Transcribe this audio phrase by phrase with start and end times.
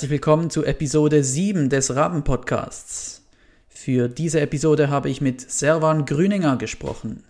[0.00, 3.22] Herzlich willkommen zu Episode 7 des Raben Podcasts.
[3.68, 7.22] Für diese Episode habe ich mit Servan Grüninger gesprochen.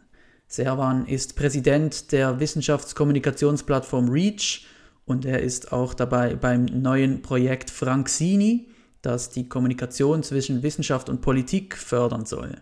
[0.47, 4.67] Servan ist Präsident der Wissenschaftskommunikationsplattform REACH
[5.05, 8.69] und er ist auch dabei beim neuen Projekt Franksini,
[9.03, 12.55] das die Kommunikation zwischen Wissenschaft und Politik fördern soll.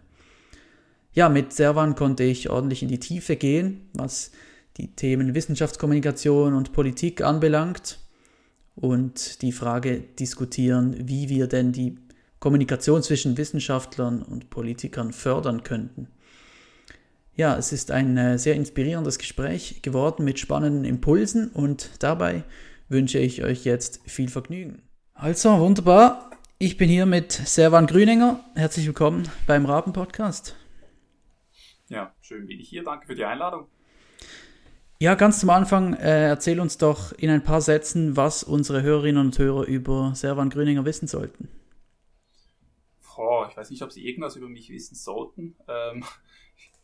[1.12, 4.30] Ja, mit Servan konnte ich ordentlich in die Tiefe gehen, was
[4.78, 7.98] die Themen Wissenschaftskommunikation und Politik anbelangt
[8.80, 11.98] und die Frage diskutieren, wie wir denn die
[12.38, 16.08] Kommunikation zwischen Wissenschaftlern und Politikern fördern könnten.
[17.34, 22.44] Ja, es ist ein äh, sehr inspirierendes Gespräch geworden mit spannenden Impulsen und dabei
[22.88, 24.82] wünsche ich euch jetzt viel Vergnügen.
[25.14, 26.30] Also, wunderbar.
[26.58, 28.44] Ich bin hier mit Servan Grüninger.
[28.54, 30.56] Herzlich willkommen beim Raben Podcast.
[31.88, 32.84] Ja, schön bin ich hier.
[32.84, 33.68] Danke für die Einladung.
[35.00, 39.26] Ja, ganz zum Anfang, äh, erzähl uns doch in ein paar Sätzen, was unsere Hörerinnen
[39.26, 41.48] und Hörer über Servan Grüninger wissen sollten.
[43.16, 45.54] Oh, ich weiß nicht, ob sie irgendwas über mich wissen sollten.
[45.68, 46.04] Ähm,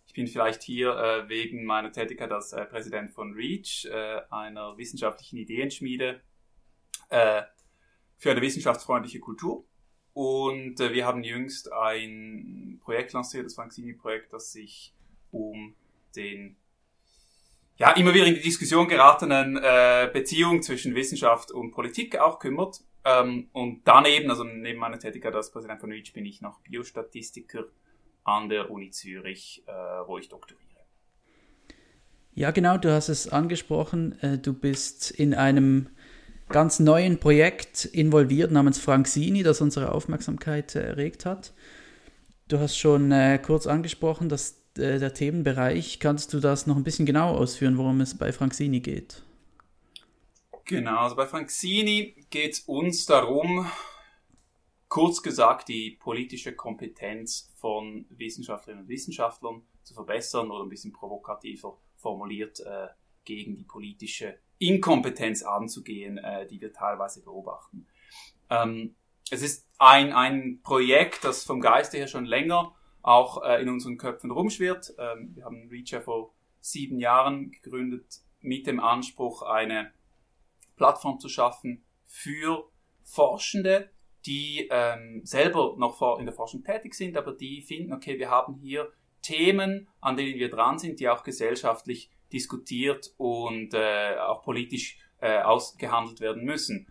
[0.06, 4.78] ich bin vielleicht hier äh, wegen meiner Tätigkeit als äh, Präsident von REACH, äh, einer
[4.78, 6.20] wissenschaftlichen Ideenschmiede
[7.08, 7.42] äh,
[8.16, 9.64] für eine wissenschaftsfreundliche Kultur.
[10.12, 14.94] Und äh, wir haben jüngst ein Projekt lanciert, das Franksini-Projekt, das sich
[15.32, 15.74] um
[16.14, 16.56] den
[17.76, 22.80] ja, immer wieder in die Diskussion geratenen äh, Beziehung zwischen Wissenschaft und Politik auch kümmert.
[23.04, 27.64] Ähm, und daneben, also neben meiner Tätigkeit als Präsident von REACH, bin ich noch Biostatistiker
[28.22, 29.72] an der Uni Zürich, äh,
[30.06, 30.64] wo ich doktoriere.
[32.32, 34.18] Ja, genau, du hast es angesprochen.
[34.20, 35.90] Äh, du bist in einem
[36.48, 41.52] ganz neuen Projekt involviert namens Franksini, das unsere Aufmerksamkeit äh, erregt hat.
[42.48, 46.00] Du hast schon äh, kurz angesprochen, dass äh, der Themenbereich.
[46.00, 49.22] Kannst du das noch ein bisschen genauer ausführen, worum es bei Franksini geht?
[50.66, 53.70] Genau, also bei Franksini geht es uns darum,
[54.88, 61.76] kurz gesagt, die politische Kompetenz von Wissenschaftlerinnen und Wissenschaftlern zu verbessern oder ein bisschen provokativer
[61.96, 62.88] formuliert äh,
[63.24, 67.86] gegen die politische Inkompetenz anzugehen, äh, die wir teilweise beobachten.
[68.50, 68.94] Ähm,
[69.30, 73.98] es ist ein, ein Projekt, das vom Geiste her schon länger auch äh, in unseren
[73.98, 74.94] Köpfen rumschwirrt.
[74.98, 79.92] Ähm, wir haben Reach ja vor sieben Jahren gegründet mit dem Anspruch, eine
[80.76, 82.68] Plattform zu schaffen für
[83.02, 83.90] Forschende,
[84.24, 88.54] die ähm, selber noch in der Forschung tätig sind, aber die finden, okay, wir haben
[88.54, 94.98] hier Themen, an denen wir dran sind, die auch gesellschaftlich diskutiert und äh, auch politisch
[95.20, 96.90] äh, ausgehandelt werden müssen.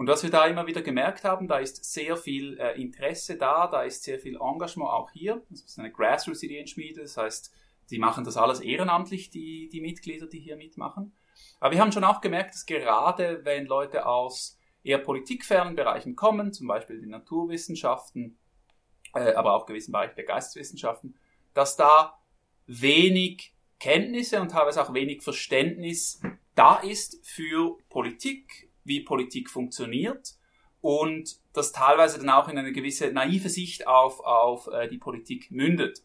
[0.00, 3.66] Und was wir da immer wieder gemerkt haben, da ist sehr viel äh, Interesse da,
[3.66, 5.42] da ist sehr viel Engagement auch hier.
[5.50, 7.52] Das ist eine Grassroots-Ideenschmiede, das heißt,
[7.90, 11.12] die machen das alles ehrenamtlich, die, die Mitglieder, die hier mitmachen.
[11.58, 16.54] Aber wir haben schon auch gemerkt, dass gerade wenn Leute aus eher politikfernen Bereichen kommen,
[16.54, 18.38] zum Beispiel die Naturwissenschaften,
[19.14, 21.18] äh, aber auch gewissen Bereichen der Geisteswissenschaften,
[21.52, 22.18] dass da
[22.66, 26.22] wenig Kenntnisse und teilweise auch wenig Verständnis
[26.54, 30.34] da ist für Politik, wie Politik funktioniert
[30.80, 35.50] und das teilweise dann auch in eine gewisse naive Sicht auf, auf äh, die Politik
[35.50, 36.02] mündet.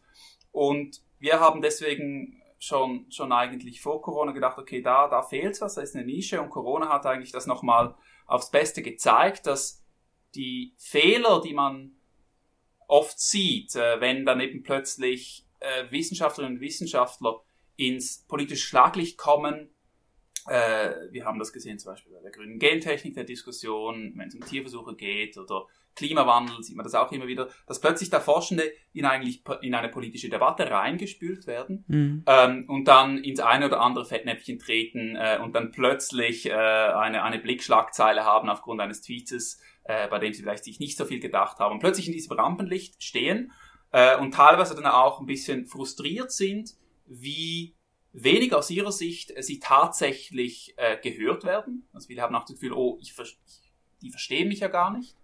[0.52, 5.74] Und wir haben deswegen schon, schon eigentlich vor Corona gedacht, okay, da, da fehlt was,
[5.74, 7.94] da ist eine Nische und Corona hat eigentlich das nochmal
[8.26, 9.82] aufs Beste gezeigt, dass
[10.34, 11.92] die Fehler, die man
[12.86, 17.42] oft sieht, äh, wenn dann eben plötzlich äh, Wissenschaftlerinnen und Wissenschaftler
[17.76, 19.70] ins politische Schlaglicht kommen,
[20.48, 24.34] äh, wir haben das gesehen zum Beispiel bei der grünen Gentechnik der Diskussion, wenn es
[24.34, 28.70] um Tierversuche geht oder Klimawandel, sieht man das auch immer wieder, dass plötzlich da Forschende
[28.92, 32.22] in eigentlich in eine politische Debatte reingespült werden mhm.
[32.26, 37.22] ähm, und dann ins eine oder andere Fettnäpfchen treten äh, und dann plötzlich äh, eine,
[37.24, 41.18] eine Blickschlagzeile haben aufgrund eines Tweets, äh, bei dem sie vielleicht sich nicht so viel
[41.18, 43.52] gedacht haben und plötzlich in diesem Rampenlicht stehen
[43.90, 46.74] äh, und teilweise dann auch ein bisschen frustriert sind,
[47.06, 47.74] wie
[48.16, 51.86] wenig aus ihrer Sicht äh, sie tatsächlich äh, gehört werden.
[51.92, 53.14] Also viele haben auch das Gefühl, oh, ich,
[54.02, 55.16] die verstehen mich ja gar nicht.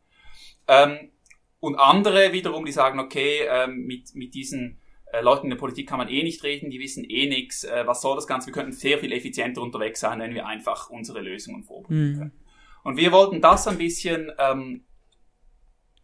[0.68, 1.10] Ähm,
[1.60, 4.78] und andere wiederum, die sagen, okay, ähm, mit, mit diesen
[5.12, 7.86] äh, Leuten in der Politik kann man eh nicht reden, die wissen eh nichts, äh,
[7.86, 11.20] was soll das Ganze, wir könnten sehr viel effizienter unterwegs sein, wenn wir einfach unsere
[11.20, 12.18] Lösungen vorbringen mhm.
[12.18, 12.32] können.
[12.84, 14.84] Und wir wollten das ein bisschen ähm,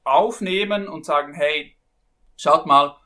[0.04, 1.74] aufnehmen und sagen, hey,
[2.36, 2.96] schaut mal,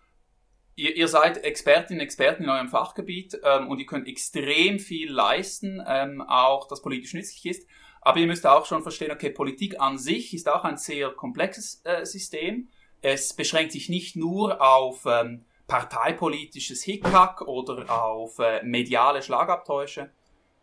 [0.82, 5.82] ihr, ihr seid Expertinnen, Experten in eurem Fachgebiet ähm, und ihr könnt extrem viel leisten,
[5.86, 7.68] ähm, auch das politisch nützlich ist.
[8.00, 11.80] Aber ihr müsst auch schon verstehen, okay, Politik an sich ist auch ein sehr komplexes
[11.84, 12.68] äh, System.
[13.00, 20.10] Es beschränkt sich nicht nur auf ähm, parteipolitisches Hickhack oder auf äh, mediale Schlagabtäusche,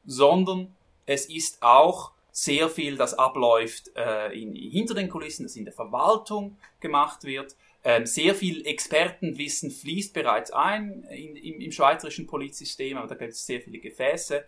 [0.05, 0.75] sondern
[1.05, 5.73] es ist auch sehr viel, das abläuft äh, in, hinter den Kulissen, das in der
[5.73, 7.55] Verwaltung gemacht wird.
[7.83, 13.31] Ähm, sehr viel Expertenwissen fließt bereits ein in, im, im schweizerischen Polizsystem, aber da gibt
[13.31, 14.43] es sehr viele Gefäße.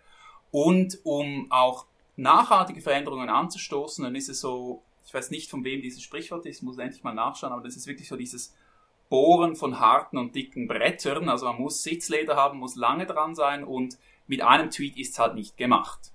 [0.50, 1.86] Und um auch
[2.16, 6.62] nachhaltige Veränderungen anzustoßen, dann ist es so, ich weiß nicht, von wem dieses Sprichwort ist,
[6.62, 8.54] muss endlich mal nachschauen, aber das ist wirklich so dieses
[9.08, 11.28] Bohren von harten und dicken Brettern.
[11.28, 15.18] Also man muss Sitzleder haben, muss lange dran sein und mit einem Tweet ist es
[15.18, 16.12] halt nicht gemacht.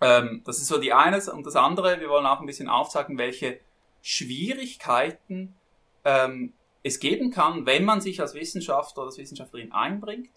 [0.00, 1.20] Ähm, das ist so die eine.
[1.32, 3.58] Und das andere, wir wollen auch ein bisschen aufzeigen, welche
[4.02, 5.54] Schwierigkeiten
[6.04, 10.30] ähm, es geben kann, wenn man sich als Wissenschaftler oder als Wissenschaftlerin einbringt,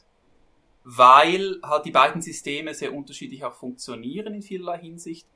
[0.84, 5.28] weil halt die beiden Systeme sehr unterschiedlich auch funktionieren in vielerlei Hinsicht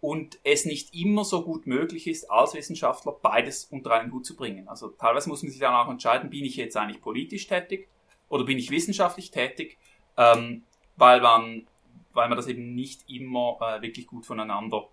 [0.00, 4.36] und es nicht immer so gut möglich ist, als Wissenschaftler beides unter einen Hut zu
[4.36, 4.68] bringen.
[4.68, 7.88] Also teilweise muss man sich dann auch entscheiden, bin ich jetzt eigentlich politisch tätig
[8.28, 9.78] oder bin ich wissenschaftlich tätig,
[10.16, 10.64] ähm,
[10.96, 11.66] weil man
[12.14, 14.88] weil man das eben nicht immer äh, wirklich gut voneinander,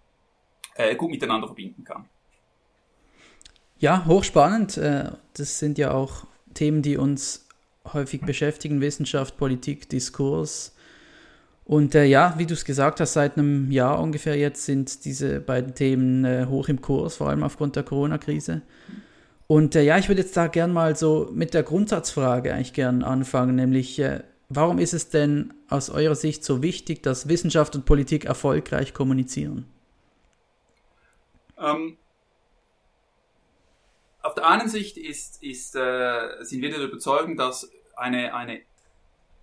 [0.76, 2.10] äh, gut miteinander verbinden kann.
[3.82, 4.78] Ja, hochspannend.
[4.78, 7.48] Äh, das sind ja auch Themen, die uns
[7.92, 10.76] häufig beschäftigen, Wissenschaft, Politik, Diskurs.
[11.66, 15.40] Und äh, ja, wie du es gesagt hast, seit einem Jahr ungefähr jetzt sind diese
[15.40, 18.62] beiden Themen äh, hoch im Kurs, vor allem aufgrund der Corona-Krise.
[19.48, 23.02] Und äh, ja, ich würde jetzt da gern mal so mit der Grundsatzfrage eigentlich gern
[23.02, 27.86] anfangen, nämlich äh, warum ist es denn aus eurer Sicht so wichtig, dass Wissenschaft und
[27.86, 29.66] Politik erfolgreich kommunizieren?
[31.60, 31.98] Ähm,
[34.24, 38.62] auf der einen Sicht ist, ist, äh, sind wir der Überzeugung, dass eine, eine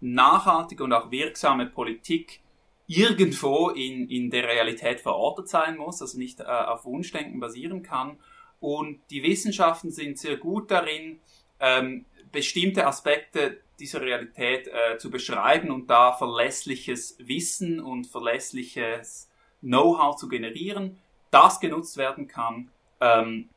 [0.00, 2.40] nachhaltige und auch wirksame Politik
[2.86, 8.18] irgendwo in, in der Realität verortet sein muss, also nicht äh, auf Wunschdenken basieren kann.
[8.60, 11.20] Und die Wissenschaften sind sehr gut darin,
[11.60, 20.16] ähm, bestimmte Aspekte dieser Realität äh, zu beschreiben und da verlässliches Wissen und verlässliches Know-how
[20.16, 20.98] zu generieren,
[21.30, 22.70] das genutzt werden kann,
[23.00, 23.48] ähm,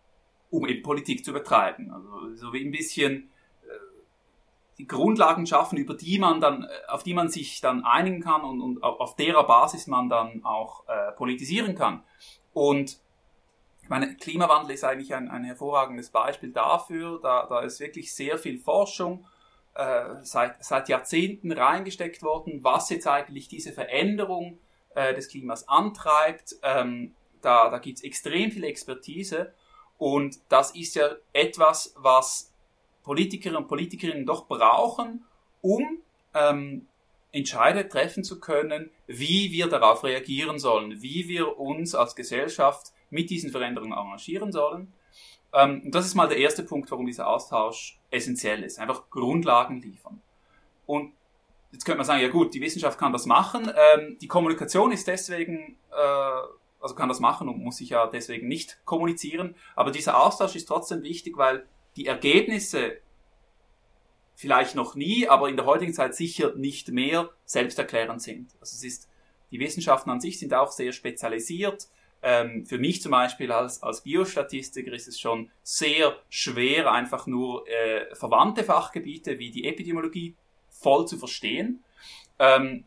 [0.51, 1.91] um eben Politik zu betreiben.
[1.91, 3.31] Also so wie ein bisschen
[3.63, 3.69] äh,
[4.77, 8.43] die Grundlagen schaffen, über die man dann, äh, auf die man sich dann einigen kann
[8.43, 12.03] und, und auf derer Basis man dann auch äh, politisieren kann.
[12.53, 12.99] Und
[13.81, 17.19] ich meine, Klimawandel ist eigentlich ein, ein hervorragendes Beispiel dafür.
[17.21, 19.25] Da, da ist wirklich sehr viel Forschung
[19.73, 24.59] äh, seit, seit Jahrzehnten reingesteckt worden, was jetzt eigentlich diese Veränderung
[24.95, 26.57] äh, des Klimas antreibt.
[26.61, 29.53] Ähm, da da gibt es extrem viel Expertise
[30.01, 32.51] und das ist ja etwas, was
[33.03, 35.23] Politikerinnen und Politikerinnen doch brauchen,
[35.61, 35.99] um
[36.33, 36.87] ähm,
[37.31, 43.29] Entscheide treffen zu können, wie wir darauf reagieren sollen, wie wir uns als Gesellschaft mit
[43.29, 44.91] diesen Veränderungen arrangieren sollen.
[45.53, 48.79] Ähm, das ist mal der erste Punkt, warum dieser Austausch essentiell ist.
[48.79, 50.19] Einfach Grundlagen liefern.
[50.87, 51.13] Und
[51.71, 53.71] jetzt könnte man sagen, ja gut, die Wissenschaft kann das machen.
[53.75, 56.41] Ähm, die Kommunikation ist deswegen, äh,
[56.81, 59.55] also kann das machen und muss sich ja deswegen nicht kommunizieren.
[59.75, 62.97] Aber dieser Austausch ist trotzdem wichtig, weil die Ergebnisse
[64.35, 68.55] vielleicht noch nie, aber in der heutigen Zeit sicher nicht mehr selbsterklärend sind.
[68.59, 69.09] Also es ist,
[69.51, 71.89] die Wissenschaften an sich sind auch sehr spezialisiert.
[72.23, 77.67] Ähm, für mich zum Beispiel als, als Biostatistiker ist es schon sehr schwer, einfach nur
[77.67, 80.35] äh, verwandte Fachgebiete wie die Epidemiologie
[80.69, 81.83] voll zu verstehen.
[82.39, 82.85] Ähm,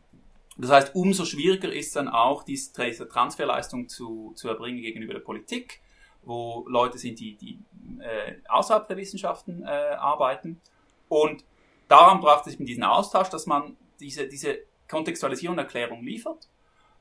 [0.57, 5.81] das heißt, umso schwieriger ist dann auch diese Transferleistung zu, zu erbringen gegenüber der Politik,
[6.23, 7.59] wo Leute sind, die, die
[7.99, 10.61] äh, außerhalb der Wissenschaften äh, arbeiten.
[11.09, 11.43] Und
[11.87, 14.59] daran braucht es eben diesen Austausch, dass man diese, diese
[14.89, 16.47] Kontextualisierung und Erklärung liefert.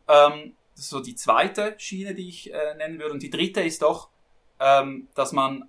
[0.08, 3.12] Ähm, das ist so die zweite Schiene, die ich äh, nennen würde.
[3.12, 4.08] Und die dritte ist doch,
[4.58, 5.64] ähm, dass man äh,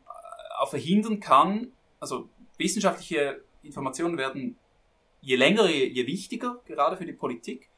[0.60, 4.58] auch verhindern kann, also wissenschaftliche Informationen werden
[5.22, 7.70] je länger, je, je wichtiger, gerade für die Politik.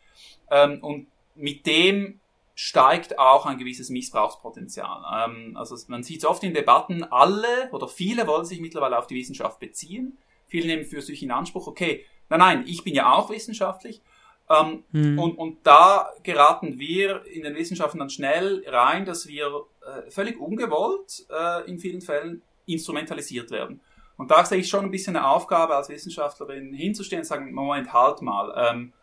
[0.50, 2.20] Ähm, und mit dem
[2.56, 5.30] steigt auch ein gewisses Missbrauchspotenzial.
[5.30, 9.08] Ähm, also man sieht es oft in Debatten, alle oder viele wollen sich mittlerweile auf
[9.08, 10.18] die Wissenschaft beziehen.
[10.48, 14.02] Viele nehmen für sich in Anspruch, okay, nein, nein, ich bin ja auch wissenschaftlich
[14.50, 15.20] ähm, mhm.
[15.20, 20.40] und, und da geraten wir in den Wissenschaften dann schnell rein, dass wir äh, völlig
[20.40, 23.82] ungewollt äh, in vielen Fällen instrumentalisiert werden.
[24.16, 27.94] Und da sehe ich schon ein bisschen eine Aufgabe als Wissenschaftlerin hinzustehen und sagen, Moment,
[27.94, 28.94] halt mal, ähm,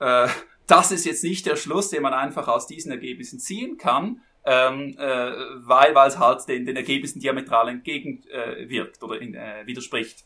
[0.00, 0.28] äh,
[0.66, 4.96] das ist jetzt nicht der Schluss, den man einfach aus diesen Ergebnissen ziehen kann, ähm,
[4.98, 5.32] äh,
[5.66, 10.24] weil weil es halt den, den Ergebnissen diametral entgegenwirkt äh, oder in, äh, widerspricht.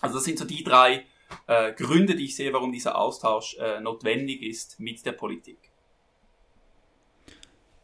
[0.00, 1.04] Also das sind so die drei
[1.46, 5.58] äh, Gründe, die ich sehe, warum dieser Austausch äh, notwendig ist mit der Politik.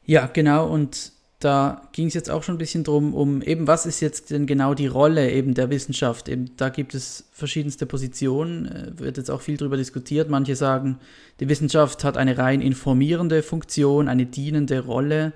[0.05, 0.67] Ja, genau.
[0.69, 4.31] Und da ging es jetzt auch schon ein bisschen drum, um eben, was ist jetzt
[4.31, 6.29] denn genau die Rolle eben der Wissenschaft?
[6.29, 10.31] Eben, da gibt es verschiedenste Positionen, äh, wird jetzt auch viel darüber diskutiert.
[10.31, 10.99] Manche sagen,
[11.41, 15.35] die Wissenschaft hat eine rein informierende Funktion, eine dienende Rolle.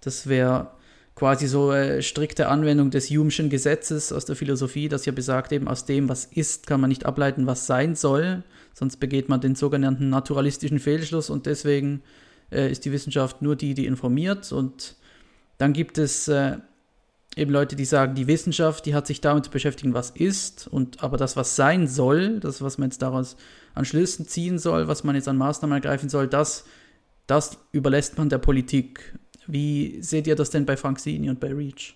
[0.00, 0.70] Das wäre
[1.14, 5.68] quasi so eine strikte Anwendung des Hume'schen Gesetzes aus der Philosophie, das ja besagt, eben
[5.68, 8.42] aus dem, was ist, kann man nicht ableiten, was sein soll,
[8.72, 12.02] sonst begeht man den sogenannten naturalistischen Fehlschluss und deswegen
[12.50, 14.96] äh, ist die Wissenschaft nur die, die informiert und
[15.62, 16.58] dann gibt es äh,
[17.36, 21.04] eben Leute, die sagen, die Wissenschaft, die hat sich damit zu beschäftigen, was ist, und
[21.04, 23.36] aber das, was sein soll, das, was man jetzt daraus
[23.72, 26.66] an Schlüssen ziehen soll, was man jetzt an Maßnahmen ergreifen soll, das,
[27.28, 29.16] das überlässt man der Politik.
[29.46, 31.94] Wie seht ihr das denn bei Frank Sini und bei Reach?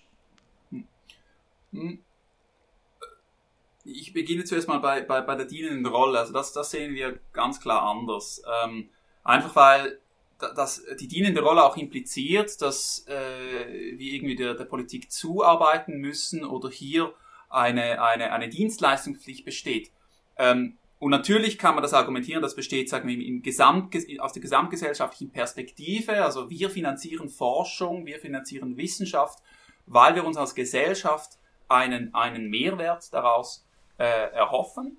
[3.82, 6.20] Ich beginne zuerst mal bei, bei, bei der dienenden Rolle.
[6.20, 8.44] Also das, das sehen wir ganz klar anders.
[8.62, 8.90] Ähm,
[9.24, 9.98] einfach weil
[10.38, 16.44] dass die dienende Rolle auch impliziert, dass äh, wir irgendwie der, der Politik zuarbeiten müssen
[16.44, 17.14] oder hier
[17.48, 19.90] eine, eine, eine Dienstleistungspflicht besteht.
[20.36, 24.42] Ähm, und natürlich kann man das argumentieren, das besteht, sagen wir, im Gesamt, aus der
[24.42, 26.24] gesamtgesellschaftlichen Perspektive.
[26.24, 29.40] Also wir finanzieren Forschung, wir finanzieren Wissenschaft,
[29.86, 31.38] weil wir uns als Gesellschaft
[31.68, 33.66] einen, einen Mehrwert daraus
[33.98, 34.98] äh, erhoffen.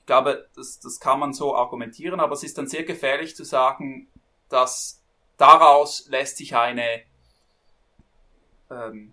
[0.00, 3.44] Ich glaube, das, das kann man so argumentieren, aber es ist dann sehr gefährlich zu
[3.44, 4.08] sagen,
[4.48, 5.02] dass
[5.36, 7.02] daraus lässt sich eine,
[8.70, 9.12] ähm,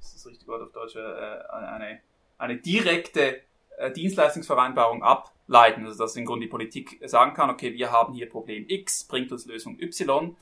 [0.00, 2.00] ist das richtige Wort auf Deutsch, äh, eine,
[2.38, 3.42] eine direkte
[3.76, 5.86] äh, Dienstleistungsvereinbarung ableiten.
[5.86, 9.30] Also dass im Grunde die Politik sagen kann, okay, wir haben hier Problem X, bringt
[9.32, 10.36] uns Lösung Y.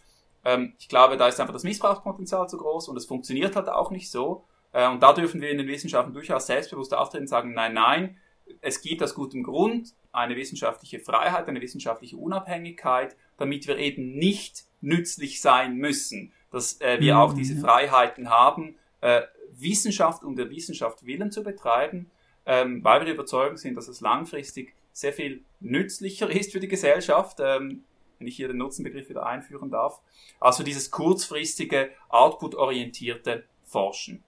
[0.45, 3.91] Ähm, ich glaube, da ist einfach das Missbrauchspotenzial zu groß und es funktioniert halt auch
[3.91, 4.45] nicht so.
[4.73, 8.17] Äh, und da dürfen wir in den Wissenschaften durchaus selbstbewusst auftreten und sagen, nein, nein,
[8.61, 14.65] es gibt aus gutem Grund eine wissenschaftliche Freiheit, eine wissenschaftliche Unabhängigkeit damit wir eben nicht
[14.81, 17.21] nützlich sein müssen, dass äh, wir mhm.
[17.21, 22.11] auch diese Freiheiten haben, äh, Wissenschaft um der Wissenschaft willen zu betreiben,
[22.45, 26.69] ähm, weil wir der Überzeugung sind, dass es langfristig sehr viel nützlicher ist für die
[26.69, 27.85] Gesellschaft, ähm,
[28.19, 30.01] wenn ich hier den Nutzenbegriff wieder einführen darf,
[30.41, 34.23] also dieses kurzfristige, output-orientierte Forschen.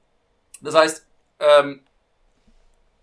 [0.61, 1.07] Das heißt,
[1.41, 1.81] ähm,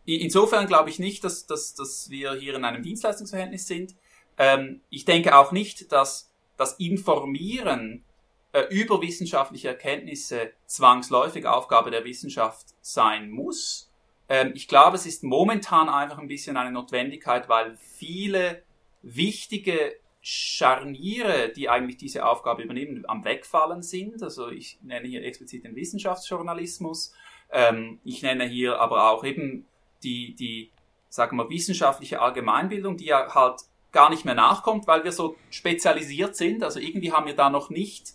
[0.05, 3.95] insofern glaube ich nicht, dass, dass, dass wir hier in einem Dienstleistungsverhältnis sind.
[4.37, 8.03] Ähm, ich denke auch nicht, dass das Informieren
[8.51, 13.91] äh, über wissenschaftliche Erkenntnisse zwangsläufig Aufgabe der Wissenschaft sein muss.
[14.29, 18.63] Ähm, ich glaube, es ist momentan einfach ein bisschen eine Notwendigkeit, weil viele
[19.01, 24.23] wichtige Scharniere, die eigentlich diese Aufgabe übernehmen, am Wegfallen sind.
[24.23, 27.13] Also ich nenne hier explizit den Wissenschaftsjournalismus.
[27.51, 29.67] Ähm, ich nenne hier aber auch eben
[30.03, 30.71] die, die,
[31.09, 33.61] sagen wir, wissenschaftliche Allgemeinbildung, die ja halt
[33.91, 36.63] gar nicht mehr nachkommt, weil wir so spezialisiert sind.
[36.63, 38.13] Also irgendwie haben wir da noch nicht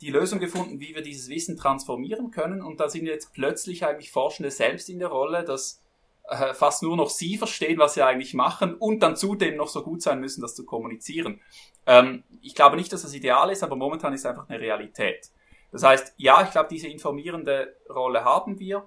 [0.00, 2.60] die Lösung gefunden, wie wir dieses Wissen transformieren können.
[2.60, 5.80] Und da sind jetzt plötzlich eigentlich Forschende selbst in der Rolle, dass
[6.28, 9.82] äh, fast nur noch sie verstehen, was sie eigentlich machen und dann zudem noch so
[9.82, 11.40] gut sein müssen, das zu kommunizieren.
[11.86, 15.30] Ähm, ich glaube nicht, dass das ideal ist, aber momentan ist es einfach eine Realität.
[15.70, 18.86] Das heißt, ja, ich glaube, diese informierende Rolle haben wir.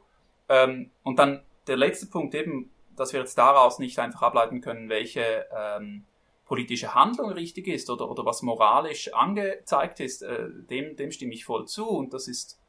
[0.50, 4.90] Ähm, und dann der letzte Punkt eben, dass wir jetzt daraus nicht einfach ableiten können,
[4.90, 6.06] welche ähm,
[6.46, 11.46] politische Handlung richtig ist oder, oder was moralisch angezeigt ist, äh, dem, dem stimme ich
[11.46, 11.88] voll zu.
[11.88, 12.60] Und das ist,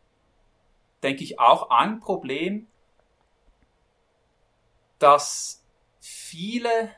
[1.02, 2.66] denke ich, auch ein Problem,
[4.98, 5.64] dass
[6.00, 6.90] viele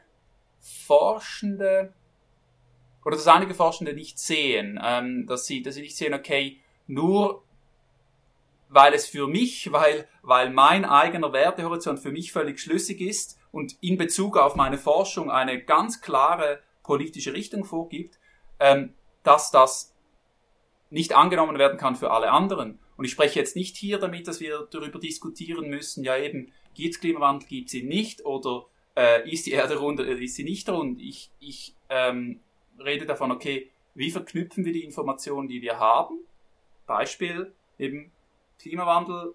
[0.61, 1.93] Forschende
[3.05, 7.43] oder dass einige Forschende nicht sehen, ähm, dass, sie, dass sie nicht sehen, okay, nur
[8.69, 13.77] weil es für mich, weil, weil mein eigener Wertehorizont für mich völlig schlüssig ist und
[13.81, 18.19] in Bezug auf meine Forschung eine ganz klare politische Richtung vorgibt,
[18.61, 19.95] ähm, dass das
[20.91, 22.79] nicht angenommen werden kann für alle anderen.
[22.97, 26.95] Und ich spreche jetzt nicht hier damit, dass wir darüber diskutieren müssen, ja eben, gibt
[26.95, 30.69] es Klimawandel, gibt sie nicht, oder äh, ist die Erde rund, oder ist sie nicht
[30.69, 31.01] rund.
[31.01, 32.41] Ich, ich ähm,
[32.79, 36.21] rede davon, okay, wie verknüpfen wir die Informationen, die wir haben?
[36.87, 38.13] Beispiel eben
[38.59, 39.35] Klimawandel.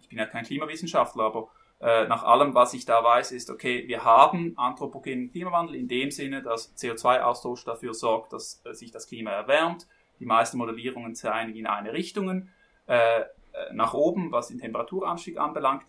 [0.00, 1.48] Ich bin ja kein Klimawissenschaftler, aber
[1.80, 6.10] äh, nach allem, was ich da weiß, ist, okay, wir haben anthropogenen Klimawandel in dem
[6.10, 9.86] Sinne, dass CO2-Austausch dafür sorgt, dass äh, sich das Klima erwärmt.
[10.18, 12.48] Die meisten Modellierungen zeigen in eine Richtung
[12.86, 13.24] äh, äh,
[13.72, 15.84] nach oben, was den Temperaturanstieg anbelangt.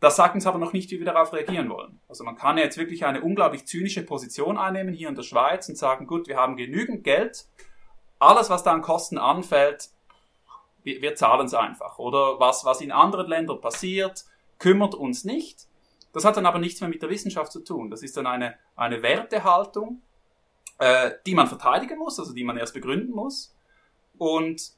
[0.00, 2.00] Das sagt uns aber noch nicht, wie wir darauf reagieren wollen.
[2.08, 5.76] Also man kann jetzt wirklich eine unglaublich zynische Position einnehmen hier in der Schweiz und
[5.76, 7.46] sagen, gut, wir haben genügend Geld,
[8.18, 9.90] alles, was da an Kosten anfällt,
[10.84, 11.98] wir, wir zahlen es einfach.
[11.98, 14.24] Oder was, was in anderen Ländern passiert,
[14.58, 15.66] kümmert uns nicht.
[16.12, 17.90] Das hat dann aber nichts mehr mit der Wissenschaft zu tun.
[17.90, 20.00] Das ist dann eine, eine Wertehaltung,
[20.78, 23.56] äh, die man verteidigen muss, also die man erst begründen muss.
[24.16, 24.74] Und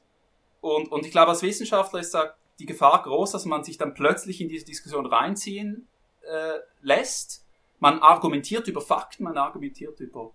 [0.61, 3.93] und, und ich glaube, als Wissenschaftler ist da die Gefahr groß, dass man sich dann
[3.93, 5.87] plötzlich in diese Diskussion reinziehen
[6.21, 7.45] äh, lässt.
[7.79, 10.31] Man argumentiert über Fakten, man argumentiert über,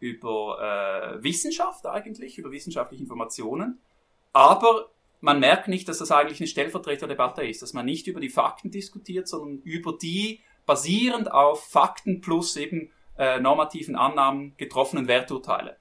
[0.00, 0.58] über
[1.18, 3.80] äh, Wissenschaft eigentlich, über wissenschaftliche Informationen.
[4.32, 8.28] Aber man merkt nicht, dass das eigentlich eine Stellvertreterdebatte ist, dass man nicht über die
[8.28, 15.76] Fakten diskutiert, sondern über die basierend auf Fakten plus eben äh, normativen Annahmen getroffenen Werturteile.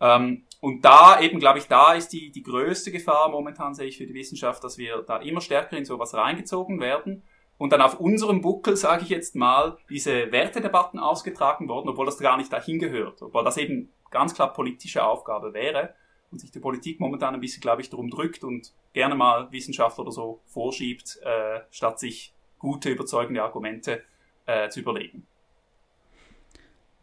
[0.00, 3.98] Ähm, und da eben, glaube ich, da ist die, die größte Gefahr momentan, sehe ich
[3.98, 7.22] für die Wissenschaft, dass wir da immer stärker in sowas reingezogen werden
[7.58, 12.18] und dann auf unserem Buckel, sage ich jetzt mal, diese Wertedebatten ausgetragen worden, obwohl das
[12.18, 15.94] gar nicht dahin gehört, obwohl das eben ganz klar politische Aufgabe wäre
[16.34, 20.00] und sich die Politik momentan ein bisschen, glaube ich, darum drückt und gerne mal Wissenschaft
[20.00, 24.02] oder so vorschiebt, äh, statt sich gute, überzeugende Argumente
[24.46, 25.24] äh, zu überlegen.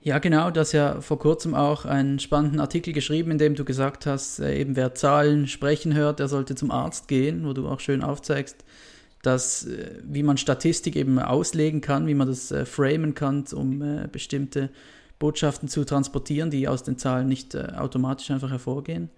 [0.01, 3.63] Ja, genau, du hast ja vor kurzem auch einen spannenden Artikel geschrieben, in dem du
[3.63, 7.69] gesagt hast, äh, eben wer Zahlen sprechen hört, der sollte zum Arzt gehen, wo du
[7.69, 8.65] auch schön aufzeigst,
[9.21, 13.81] dass, äh, wie man Statistik eben auslegen kann, wie man das äh, framen kann, um
[13.81, 14.71] äh, bestimmte
[15.19, 19.09] Botschaften zu transportieren, die aus den Zahlen nicht äh, automatisch einfach hervorgehen.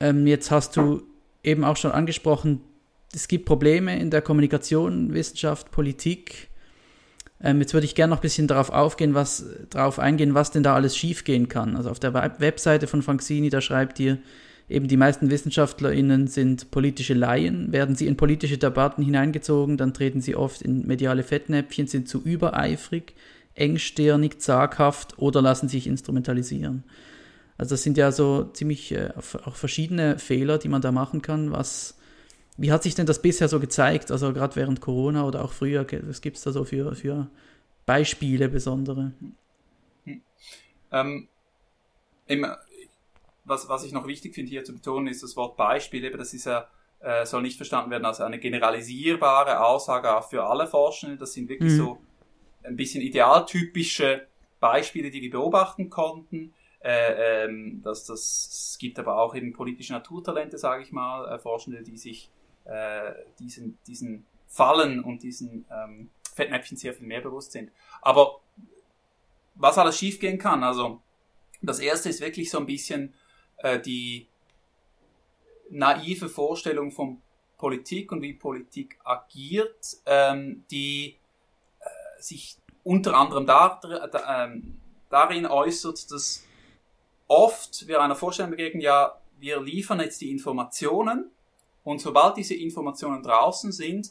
[0.00, 1.02] Ähm, jetzt hast du
[1.42, 2.60] eben auch schon angesprochen,
[3.14, 6.48] es gibt Probleme in der Kommunikation, Wissenschaft, Politik
[7.42, 10.62] ähm, jetzt würde ich gerne noch ein bisschen darauf aufgehen, was, darauf eingehen, was denn
[10.62, 11.76] da alles schiefgehen kann.
[11.76, 14.18] Also auf der Webseite von Franksini, da schreibt ihr,
[14.68, 17.72] eben die meisten WissenschaftlerInnen sind politische Laien.
[17.72, 22.22] Werden sie in politische Debatten hineingezogen, dann treten sie oft in mediale Fettnäpfchen, sind zu
[22.22, 23.14] übereifrig,
[23.54, 26.84] engstirnig, zaghaft oder lassen sich instrumentalisieren.
[27.58, 29.10] Also das sind ja so ziemlich äh,
[29.44, 31.96] auch verschiedene Fehler, die man da machen kann, was
[32.58, 35.86] wie hat sich denn das bisher so gezeigt, also gerade während Corona oder auch früher,
[36.04, 37.28] was gibt es da so für, für
[37.84, 39.12] Beispiele besondere?
[40.04, 40.22] Hm.
[40.92, 41.28] Ähm,
[42.26, 42.58] immer,
[43.44, 46.46] was, was ich noch wichtig finde hier zu betonen, ist das Wort Beispiele, das ist
[46.46, 46.68] ja,
[47.00, 51.48] äh, soll nicht verstanden werden als eine generalisierbare Aussage auch für alle Forschenden, das sind
[51.48, 51.76] wirklich mhm.
[51.76, 51.98] so
[52.62, 54.26] ein bisschen idealtypische
[54.60, 56.54] Beispiele, die wir beobachten konnten.
[56.86, 61.36] Äh, ähm, dass das, es gibt aber auch eben politische Naturtalente, sage ich mal, äh,
[61.36, 62.30] Forschende, die sich
[62.64, 67.72] äh, diesen, diesen Fallen und diesen ähm, Fettnäpfchen sehr viel mehr bewusst sind.
[68.02, 68.38] Aber
[69.56, 71.02] was alles schiefgehen kann, also
[71.60, 73.14] das erste ist wirklich so ein bisschen
[73.56, 74.28] äh, die
[75.70, 77.20] naive Vorstellung von
[77.58, 81.16] Politik und wie Politik agiert, ähm, die
[81.80, 86.45] äh, sich unter anderem da, da, ähm, darin äußert, dass
[87.28, 91.30] oft wir einer Vorstellung begegnen, ja, wir liefern jetzt die Informationen
[91.84, 94.10] und sobald diese Informationen draußen sind,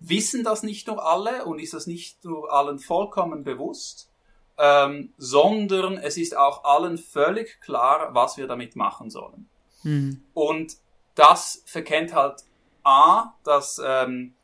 [0.00, 4.10] wissen das nicht nur alle und ist das nicht nur allen vollkommen bewusst,
[4.58, 9.48] ähm, sondern es ist auch allen völlig klar, was wir damit machen sollen.
[9.82, 10.22] Mhm.
[10.34, 10.76] Und
[11.14, 12.42] das verkennt halt
[12.82, 14.34] A, dass ähm,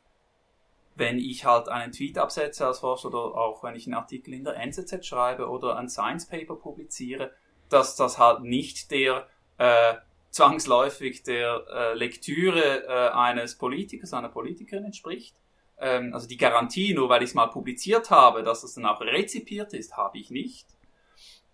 [0.95, 4.43] wenn ich halt einen Tweet absetze als Forscher oder auch wenn ich einen Artikel in
[4.43, 7.31] der NZZ schreibe oder ein Science Paper publiziere,
[7.69, 9.27] dass das halt nicht der
[9.57, 9.95] äh,
[10.31, 15.35] zwangsläufig der äh, Lektüre äh, eines Politikers, einer Politikerin entspricht.
[15.79, 19.01] Ähm, also die Garantie, nur weil ich es mal publiziert habe, dass es dann auch
[19.01, 20.67] rezipiert ist, habe ich nicht.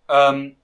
[0.08, 0.56] Ähm,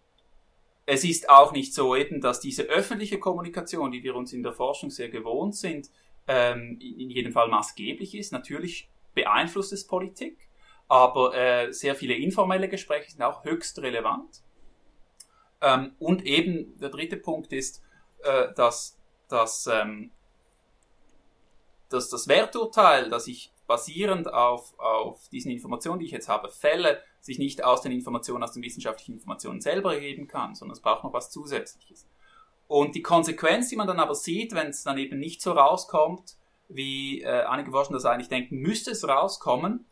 [0.86, 4.52] es ist auch nicht so eben, dass diese öffentliche Kommunikation, die wir uns in der
[4.52, 5.88] Forschung sehr gewohnt sind,
[6.26, 8.32] ähm, in jedem Fall maßgeblich ist.
[8.32, 10.48] Natürlich beeinflusst es Politik,
[10.88, 14.42] aber äh, sehr viele informelle Gespräche sind auch höchst relevant.
[15.60, 17.82] Ähm, und eben der dritte Punkt ist,
[18.22, 20.10] äh, dass, dass, ähm,
[21.88, 27.02] dass das Werturteil, das ich basierend auf, auf diesen Informationen, die ich jetzt habe, fälle,
[27.20, 31.04] sich nicht aus den Informationen, aus den wissenschaftlichen Informationen selber erheben kann, sondern es braucht
[31.04, 32.08] noch was Zusätzliches.
[32.66, 36.36] Und die Konsequenz, die man dann aber sieht, wenn es dann eben nicht so rauskommt,
[36.68, 39.86] wie äh, einige Forscher das eigentlich denken, müsste es rauskommen,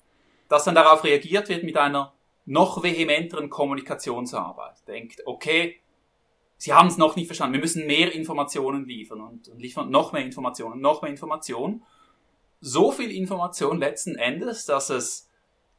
[0.49, 2.15] dass dann darauf reagiert wird mit einer
[2.49, 4.89] noch vehementeren Kommunikationsarbeit.
[4.89, 5.81] Denkt, okay,
[6.57, 7.53] sie haben es noch nicht verstanden.
[7.53, 11.85] Wir müssen mehr Informationen liefern und, und liefern noch mehr Informationen, noch mehr Informationen.
[12.61, 15.31] So viel Information letzten Endes, dass es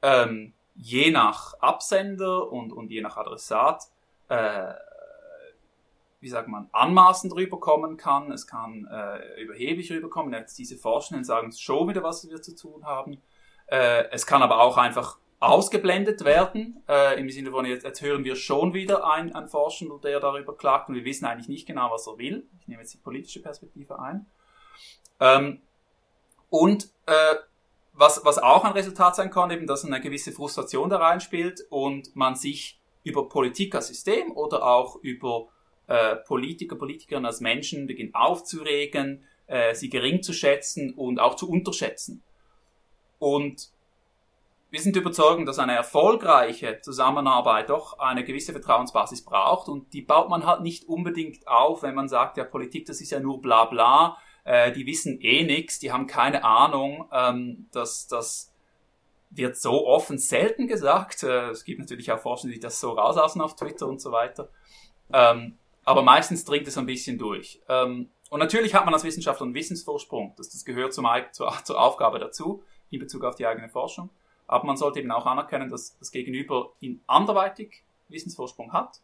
[0.03, 3.85] ähm, je nach Absender und, und je nach Adressat,
[4.29, 4.73] äh,
[6.19, 8.31] wie sagt man, anmaßend rüberkommen kann.
[8.31, 10.33] Es kann äh, überheblich rüberkommen.
[10.33, 13.19] Jetzt diese Forschenden sagen schon wieder, was wir zu tun haben.
[13.65, 18.23] Äh, es kann aber auch einfach ausgeblendet werden, äh, im Sinne von, jetzt, jetzt hören
[18.25, 21.91] wir schon wieder einen, einen Forschenden, der darüber klagt und wir wissen eigentlich nicht genau,
[21.91, 22.47] was er will.
[22.59, 24.25] Ich nehme jetzt die politische Perspektive ein.
[25.21, 25.61] Ähm,
[26.49, 27.35] und äh,
[27.93, 32.15] was, was auch ein Resultat sein kann, eben, dass eine gewisse Frustration da reinspielt und
[32.15, 35.47] man sich über Politik als System oder auch über
[35.87, 41.49] äh, Politiker, Politikerinnen als Menschen beginnt aufzuregen, äh, sie gering zu schätzen und auch zu
[41.49, 42.23] unterschätzen.
[43.19, 43.69] Und
[44.71, 50.29] wir sind überzeugt, dass eine erfolgreiche Zusammenarbeit doch eine gewisse Vertrauensbasis braucht und die baut
[50.29, 53.65] man halt nicht unbedingt auf, wenn man sagt, ja, Politik, das ist ja nur bla
[53.65, 58.53] bla, äh, die wissen eh nichts, die haben keine Ahnung, ähm, dass das
[59.31, 61.23] wird so offen selten gesagt.
[61.23, 64.49] Äh, es gibt natürlich auch Forscher, die das so rauslassen auf Twitter und so weiter.
[65.11, 67.61] Ähm, aber meistens dringt es ein bisschen durch.
[67.67, 70.33] Ähm, und natürlich hat man als Wissenschaftler einen Wissensvorsprung.
[70.37, 74.11] Das, das gehört zum, zur, zur Aufgabe dazu, in Bezug auf die eigene Forschung.
[74.49, 78.99] Aber man sollte eben auch anerkennen, dass das Gegenüber ihn anderweitig Wissensvorsprung hat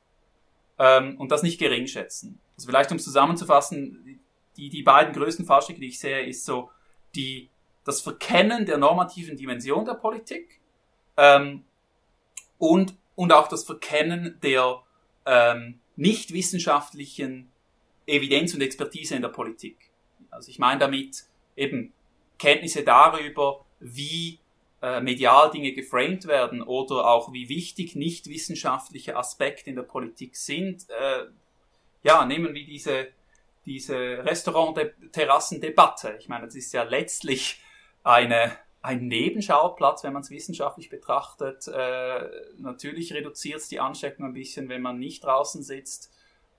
[0.80, 2.40] ähm, und das nicht gering schätzen.
[2.58, 4.20] Also vielleicht um zusammenzufassen,
[4.58, 6.72] die, die beiden größten Fallstricke, die ich sehe, ist so
[7.14, 7.52] die,
[7.84, 10.60] das Verkennen der normativen Dimension der Politik
[11.16, 11.64] ähm,
[12.58, 14.82] und, und auch das Verkennen der
[15.28, 17.52] ähm, nicht wissenschaftlichen
[18.08, 19.92] Evidenz und Expertise in der Politik.
[20.32, 21.94] Also ich meine damit eben
[22.40, 24.40] Kenntnisse darüber, wie
[24.86, 30.36] äh, medial Dinge geframed werden oder auch wie wichtig nicht wissenschaftliche Aspekte in der Politik
[30.36, 30.88] sind.
[30.92, 31.26] Äh,
[32.04, 33.08] ja, nehmen wir diese,
[33.66, 36.18] diese Restaurant-Terrassendebatte.
[36.20, 37.64] Ich meine, das ist ja letztlich
[38.04, 38.52] eine,
[38.84, 41.68] ein Nebenschauplatz, wenn man es wissenschaftlich betrachtet.
[41.68, 46.12] Äh, natürlich reduziert es die Ansteckung ein bisschen, wenn man nicht draußen sitzt,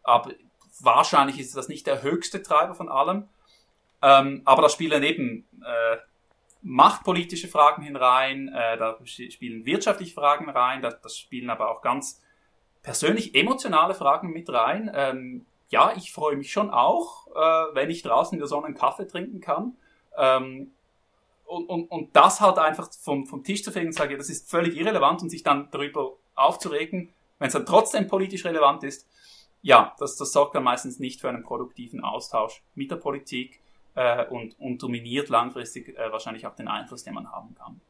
[0.03, 0.33] aber
[0.81, 3.29] wahrscheinlich ist das nicht der höchste Treiber von allem.
[4.03, 5.99] Ähm, aber da spielen eben äh,
[6.67, 12.21] machtpolitische Fragen hinein, äh, da spielen wirtschaftliche Fragen rein, da, das spielen aber auch ganz
[12.83, 14.91] persönlich emotionale Fragen mit rein.
[14.93, 18.75] Ähm, ja, ich freue mich schon auch, äh, wenn ich draußen in der Sonne einen
[18.75, 19.77] Kaffee trinken kann.
[20.17, 20.73] Ähm,
[21.45, 24.51] und, und, und das halt einfach vom, vom Tisch zu fegen und sagen, das ist
[24.51, 29.09] völlig irrelevant und sich dann darüber aufzuregen, wenn es dann trotzdem politisch relevant ist,
[29.63, 33.61] ja, das, das sorgt dann meistens nicht für einen produktiven Austausch mit der Politik
[33.97, 37.81] äh, und, und dominiert langfristig äh, wahrscheinlich auch den Einfluss, den man haben kann.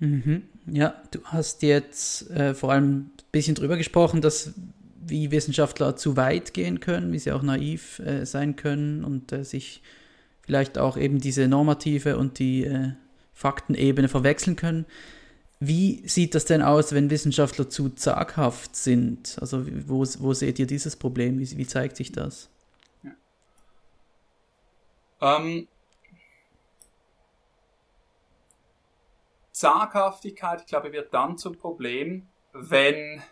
[0.00, 0.42] Mhm.
[0.66, 4.54] Ja, du hast jetzt äh, vor allem ein bisschen drüber gesprochen, dass
[5.06, 9.44] wie Wissenschaftler zu weit gehen können, wie sie auch naiv äh, sein können und äh,
[9.44, 9.82] sich
[10.40, 12.92] vielleicht auch eben diese normative und die äh,
[13.32, 14.86] Faktenebene verwechseln können.
[15.60, 19.36] Wie sieht das denn aus, wenn Wissenschaftler zu zaghaft sind?
[19.40, 21.38] Also wo, wo seht ihr dieses Problem?
[21.38, 22.48] Wie, wie zeigt sich das?
[25.24, 25.68] Ähm,
[29.52, 33.22] Zaghaftigkeit, ich glaube, wird dann zum Problem, wenn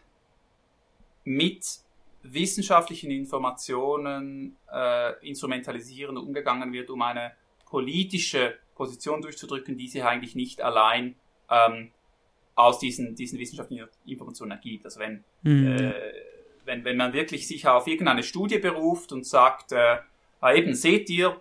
[1.24, 1.80] mit
[2.22, 7.32] wissenschaftlichen Informationen äh, instrumentalisieren umgegangen wird, um eine
[7.66, 11.16] politische Position durchzudrücken, die sich eigentlich nicht allein
[11.50, 11.90] ähm,
[12.54, 14.84] aus diesen, diesen wissenschaftlichen Informationen ergibt.
[14.86, 15.66] Also wenn, mhm.
[15.66, 15.94] äh,
[16.64, 19.98] wenn, wenn man wirklich sich auf irgendeine Studie beruft und sagt, äh,
[20.40, 21.40] ah, eben seht ihr,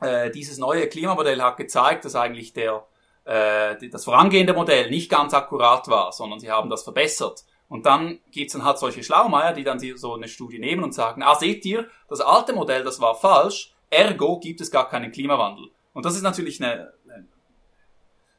[0.00, 2.86] äh, dieses neue Klimamodell hat gezeigt, dass eigentlich der,
[3.24, 7.44] äh, das vorangehende Modell nicht ganz akkurat war, sondern sie haben das verbessert.
[7.68, 11.22] Und dann gibt's dann halt solche Schlaumeier, die dann so eine Studie nehmen und sagen,
[11.22, 15.66] ah, seht ihr, das alte Modell, das war falsch, ergo gibt es gar keinen Klimawandel.
[15.92, 17.28] Und das ist natürlich eine, eine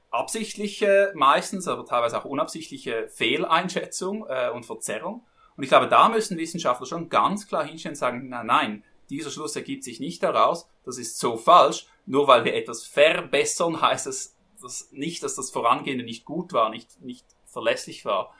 [0.10, 5.26] absichtliche, meistens, aber teilweise auch unabsichtliche Fehleinschätzung äh, und Verzerrung.
[5.56, 9.30] Und ich glaube, da müssen Wissenschaftler schon ganz klar hinstellen und sagen, nein, nein, dieser
[9.30, 14.08] Schluss ergibt sich nicht daraus, das ist so falsch, nur weil wir etwas verbessern, heißt
[14.08, 18.36] es das nicht, dass das Vorangehende nicht gut war, nicht, nicht verlässlich war.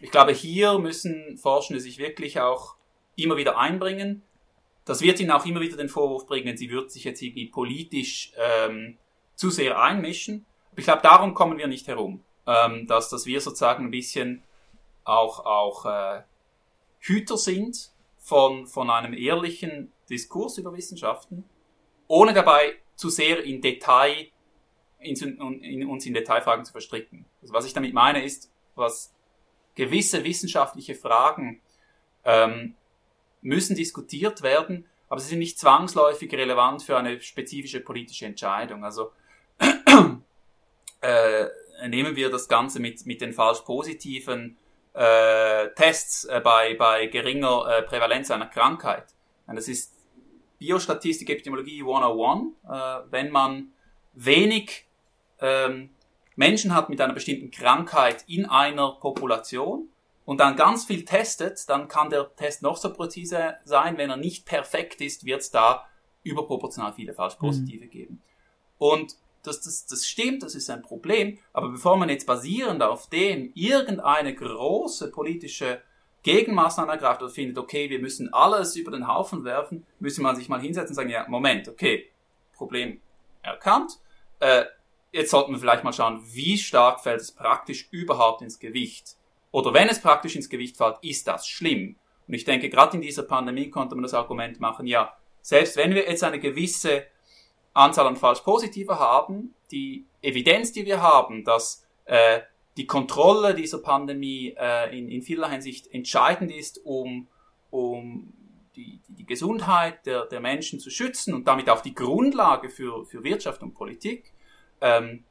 [0.00, 2.76] Ich glaube, hier müssen Forschende sich wirklich auch
[3.14, 4.22] immer wieder einbringen.
[4.84, 8.32] Das wird ihnen auch immer wieder den Vorwurf bringen, sie würden sich jetzt irgendwie politisch
[8.36, 8.98] ähm,
[9.34, 10.46] zu sehr einmischen.
[10.70, 14.42] Aber ich glaube, darum kommen wir nicht herum, ähm, dass, dass wir sozusagen ein bisschen
[15.04, 16.22] auch, auch äh,
[16.98, 17.92] Hüter sind
[18.26, 21.44] von, von einem ehrlichen Diskurs über Wissenschaften,
[22.08, 24.26] ohne dabei zu sehr in Detail,
[24.98, 25.14] in,
[25.62, 27.24] in, uns in Detailfragen zu verstricken.
[27.40, 29.14] Also was ich damit meine ist, was
[29.76, 31.60] gewisse wissenschaftliche Fragen
[32.24, 32.74] ähm,
[33.42, 38.84] müssen diskutiert werden, aber sie sind nicht zwangsläufig relevant für eine spezifische politische Entscheidung.
[38.84, 39.12] Also
[41.00, 41.46] äh,
[41.86, 44.58] nehmen wir das Ganze mit, mit den falsch positiven
[44.96, 49.06] äh, Tests äh, bei, bei geringer äh, Prävalenz einer Krankheit.
[49.46, 49.94] Und das ist
[50.58, 52.52] Biostatistik, Epidemiologie 101.
[52.64, 53.72] Äh, wenn man
[54.14, 54.86] wenig
[55.40, 55.90] ähm,
[56.34, 59.88] Menschen hat mit einer bestimmten Krankheit in einer Population
[60.24, 63.98] und dann ganz viel testet, dann kann der Test noch so präzise sein.
[63.98, 65.86] Wenn er nicht perfekt ist, wird es da
[66.22, 67.90] überproportional viele Falschpositive mhm.
[67.90, 68.22] geben.
[68.78, 73.08] Und das, das, das stimmt, das ist ein Problem, aber bevor man jetzt basierend auf
[73.08, 75.80] dem irgendeine große politische
[76.22, 80.48] Gegenmaßnahmen ergreift oder findet, okay, wir müssen alles über den Haufen werfen, müsste man sich
[80.48, 82.10] mal hinsetzen und sagen, ja, Moment, okay,
[82.54, 83.00] Problem
[83.42, 83.98] erkannt,
[84.40, 84.64] äh,
[85.12, 89.16] jetzt sollten wir vielleicht mal schauen, wie stark fällt es praktisch überhaupt ins Gewicht.
[89.52, 91.96] Oder wenn es praktisch ins Gewicht fällt, ist das schlimm.
[92.26, 95.94] Und ich denke, gerade in dieser Pandemie konnte man das Argument machen, ja, selbst wenn
[95.94, 97.04] wir jetzt eine gewisse
[97.76, 102.40] Anzahl an Falsch-Positiver haben, die Evidenz, die wir haben, dass äh,
[102.76, 107.28] die Kontrolle dieser Pandemie äh, in, in vieler Hinsicht entscheidend ist, um,
[107.70, 108.32] um
[108.76, 113.04] die, die, die Gesundheit der, der Menschen zu schützen und damit auch die Grundlage für,
[113.06, 114.32] für Wirtschaft und Politik.
[114.80, 115.24] Ähm,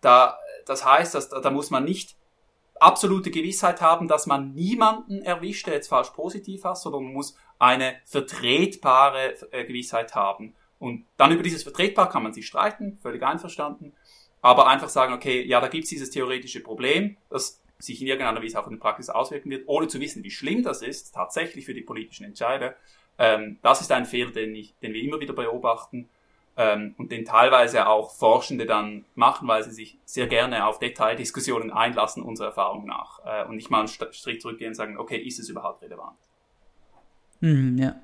[0.00, 2.16] da, das heißt, dass, da muss man nicht
[2.80, 7.36] absolute Gewissheit haben, dass man niemanden erwischt, der jetzt falsch positiv hat, sondern man muss
[7.58, 10.54] eine vertretbare äh, Gewissheit haben.
[10.78, 13.92] Und dann über dieses Vertretbar kann man sich streiten, völlig einverstanden
[14.40, 18.60] aber einfach sagen, okay, ja, da gibt's dieses theoretische Problem, das sich in irgendeiner Weise
[18.60, 21.74] auch in der Praxis auswirken wird, ohne zu wissen, wie schlimm das ist, tatsächlich für
[21.74, 22.74] die politischen Entscheider.
[23.18, 26.08] Ähm, das ist ein Fehler, den, ich, den wir immer wieder beobachten
[26.56, 31.70] ähm, und den teilweise auch Forschende dann machen, weil sie sich sehr gerne auf Detaildiskussionen
[31.70, 35.38] einlassen, unserer Erfahrung nach, äh, und nicht mal einen Schritt zurückgehen und sagen, okay, ist
[35.38, 36.16] es überhaupt relevant?
[37.40, 37.94] Mhm, ja.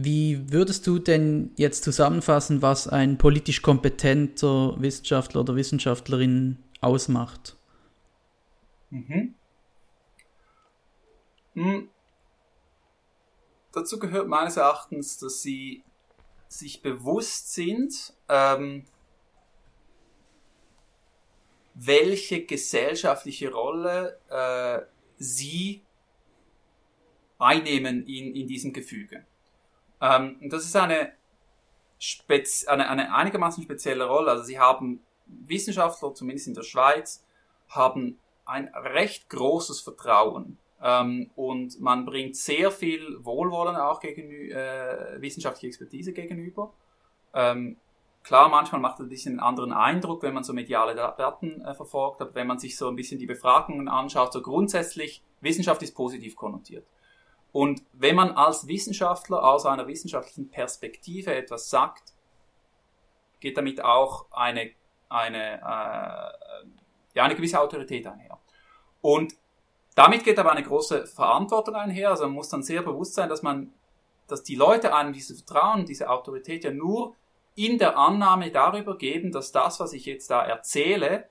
[0.00, 7.56] Wie würdest du denn jetzt zusammenfassen, was ein politisch kompetenter Wissenschaftler oder Wissenschaftlerin ausmacht?
[8.90, 9.34] Mhm.
[11.54, 11.88] Hm.
[13.72, 15.82] Dazu gehört meines Erachtens, dass sie
[16.48, 18.84] sich bewusst sind, ähm,
[21.74, 24.80] welche gesellschaftliche Rolle äh,
[25.18, 25.82] sie
[27.38, 29.24] einnehmen in, in diesem Gefüge.
[30.00, 31.12] Ähm, das ist eine,
[31.98, 34.30] Spez eine, eine einigermaßen spezielle Rolle.
[34.30, 37.24] Also sie haben Wissenschaftler, zumindest in der Schweiz,
[37.68, 40.58] haben ein recht großes Vertrauen.
[40.80, 46.72] Ähm, und man bringt sehr viel Wohlwollen auch gegen äh, wissenschaftliche Expertise gegenüber.
[47.34, 47.76] Ähm,
[48.22, 51.74] klar, manchmal macht es ein bisschen einen anderen Eindruck, wenn man so mediale Daten äh,
[51.74, 55.94] verfolgt, aber wenn man sich so ein bisschen die Befragungen anschaut, so grundsätzlich, Wissenschaft ist
[55.94, 56.84] positiv konnotiert.
[57.52, 62.12] Und wenn man als Wissenschaftler aus einer wissenschaftlichen Perspektive etwas sagt,
[63.40, 64.70] geht damit auch eine,
[65.08, 66.66] eine, äh,
[67.14, 68.38] ja, eine gewisse Autorität einher.
[69.00, 69.34] Und
[69.94, 72.10] damit geht aber eine große Verantwortung einher.
[72.10, 73.72] Also man muss dann sehr bewusst sein, dass man,
[74.26, 77.16] dass die Leute einem dieses Vertrauen, diese Autorität ja nur
[77.54, 81.28] in der Annahme darüber geben, dass das, was ich jetzt da erzähle,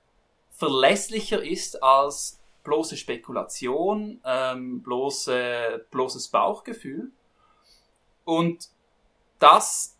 [0.50, 2.37] verlässlicher ist als
[2.68, 7.10] bloße Spekulation, ähm, bloße, bloßes Bauchgefühl.
[8.24, 8.68] Und
[9.38, 9.96] das,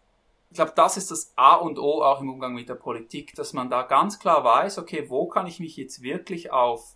[0.50, 3.54] ich glaube, das ist das A und O auch im Umgang mit der Politik, dass
[3.54, 6.94] man da ganz klar weiß, okay, wo kann ich mich jetzt wirklich auf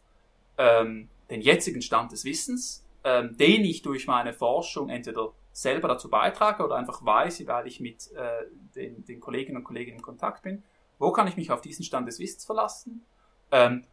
[0.58, 6.10] ähm, den jetzigen Stand des Wissens, ähm, den ich durch meine Forschung entweder selber dazu
[6.10, 10.42] beitrage oder einfach weiß, weil ich mit äh, den, den Kolleginnen und Kollegen in Kontakt
[10.42, 10.62] bin,
[10.98, 13.06] wo kann ich mich auf diesen Stand des Wissens verlassen?
[13.50, 13.86] Ähm,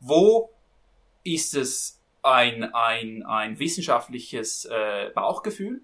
[0.00, 0.50] wo
[1.24, 5.82] ist es ein, ein, ein wissenschaftliches äh, Bauchgefühl,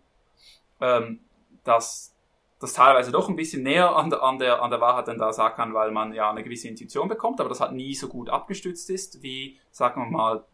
[0.80, 1.20] ähm,
[1.64, 2.14] das,
[2.60, 5.32] das teilweise doch ein bisschen näher an der, an, der, an der Wahrheit dann da
[5.32, 8.30] sagen kann, weil man ja eine gewisse Intuition bekommt, aber das halt nie so gut
[8.30, 10.44] abgestützt ist, wie, sagen wir mal,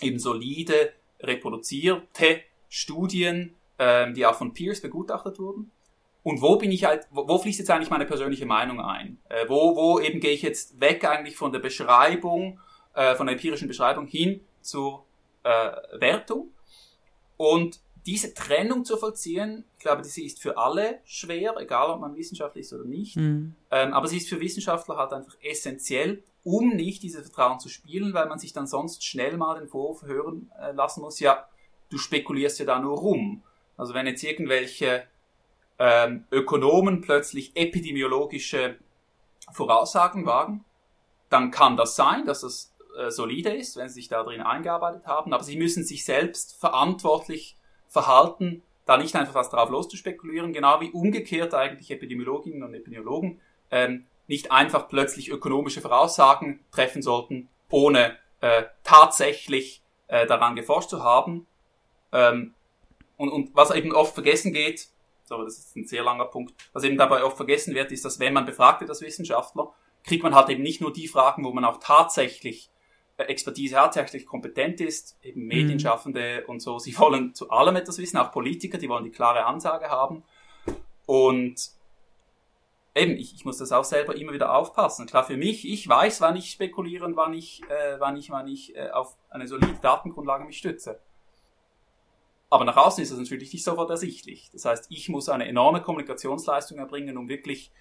[0.00, 5.70] eben solide, reproduzierte Studien, ähm, die auch von Peers begutachtet wurden.
[6.22, 9.18] Und wo bin ich halt, wo, wo fließt jetzt eigentlich meine persönliche Meinung ein?
[9.28, 12.58] Äh, wo, wo eben gehe ich jetzt weg eigentlich von der Beschreibung
[12.96, 15.04] äh, von der empirischen Beschreibung hin zur
[15.44, 16.50] äh, Wertung.
[17.36, 22.16] Und diese Trennung zu vollziehen, ich glaube, sie ist für alle schwer, egal ob man
[22.16, 23.16] wissenschaftlich ist oder nicht.
[23.16, 23.54] Mhm.
[23.70, 28.14] Ähm, aber sie ist für Wissenschaftler halt einfach essentiell, um nicht diese Vertrauen zu spielen,
[28.14, 31.48] weil man sich dann sonst schnell mal den Vorwurf hören äh, lassen muss, ja,
[31.90, 33.42] du spekulierst ja da nur rum.
[33.76, 35.04] Also wenn jetzt irgendwelche
[35.78, 38.76] ähm, Ökonomen plötzlich epidemiologische
[39.52, 40.64] Voraussagen wagen,
[41.28, 45.32] dann kann das sein, dass das äh, solide ist, wenn sie sich da eingearbeitet haben,
[45.32, 47.56] aber sie müssen sich selbst verantwortlich
[47.88, 54.06] verhalten, da nicht einfach was drauf loszuspekulieren, genau wie umgekehrt eigentlich Epidemiologinnen und Epidemiologen ähm,
[54.28, 61.46] nicht einfach plötzlich ökonomische Voraussagen treffen sollten, ohne äh, tatsächlich äh, daran geforscht zu haben.
[62.12, 62.54] Ähm,
[63.16, 64.88] und, und was eben oft vergessen geht,
[65.24, 68.20] so, das ist ein sehr langer Punkt, was eben dabei oft vergessen wird, ist, dass
[68.20, 69.72] wenn man befragt wird als Wissenschaftler,
[70.04, 72.70] kriegt man halt eben nicht nur die Fragen, wo man auch tatsächlich
[73.18, 75.46] Expertise hat, tatsächlich kompetent ist, eben.
[75.46, 76.50] Medienschaffende mhm.
[76.50, 76.78] und so.
[76.78, 80.22] Sie wollen zu allem etwas wissen, auch Politiker, die wollen die klare Ansage haben.
[81.06, 81.70] Und
[82.94, 85.06] eben, ich, ich muss das auch selber immer wieder aufpassen.
[85.06, 88.48] Klar, für mich, ich weiß, wann ich spekuliere und wann ich, äh, wann ich, wann
[88.48, 91.00] ich äh, auf eine solide Datengrundlage mich stütze.
[92.48, 94.50] Aber nach außen ist das natürlich nicht sofort ersichtlich.
[94.52, 97.72] Das heißt, ich muss eine enorme Kommunikationsleistung erbringen, um wirklich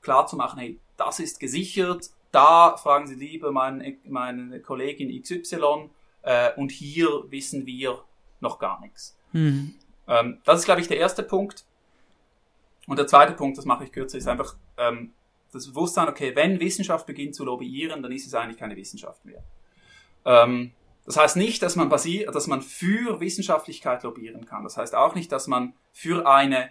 [0.00, 5.90] klar zu machen, hey, das ist gesichert, da fragen Sie lieber meine, meine Kollegin XY
[6.22, 8.02] äh, und hier wissen wir
[8.40, 9.16] noch gar nichts.
[9.32, 9.74] Mhm.
[10.08, 11.64] Ähm, das ist, glaube ich, der erste Punkt.
[12.86, 15.12] Und der zweite Punkt, das mache ich kürzer, ist einfach ähm,
[15.52, 19.42] das Bewusstsein, okay, wenn Wissenschaft beginnt zu lobbyieren, dann ist es eigentlich keine Wissenschaft mehr.
[20.24, 20.72] Ähm,
[21.06, 24.64] das heißt nicht, dass man, basiert, dass man für Wissenschaftlichkeit lobbyieren kann.
[24.64, 26.70] Das heißt auch nicht, dass man für eine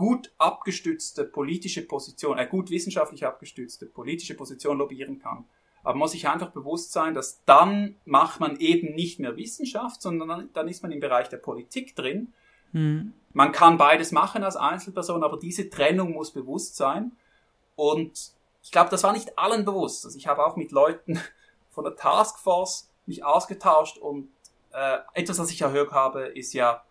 [0.00, 5.44] gut abgestützte politische Position, äh, gut wissenschaftlich abgestützte politische Position lobbyieren kann.
[5.82, 10.00] Aber man muss sich einfach bewusst sein, dass dann macht man eben nicht mehr Wissenschaft,
[10.00, 12.32] sondern dann ist man im Bereich der Politik drin.
[12.72, 13.12] Mhm.
[13.34, 17.12] Man kann beides machen als Einzelperson, aber diese Trennung muss bewusst sein.
[17.76, 18.32] Und
[18.62, 20.06] ich glaube, das war nicht allen bewusst.
[20.06, 21.20] Also ich habe auch mit Leuten
[21.70, 24.30] von der Taskforce mich ausgetauscht und
[24.72, 26.84] äh, etwas, was ich erhört habe, ist ja,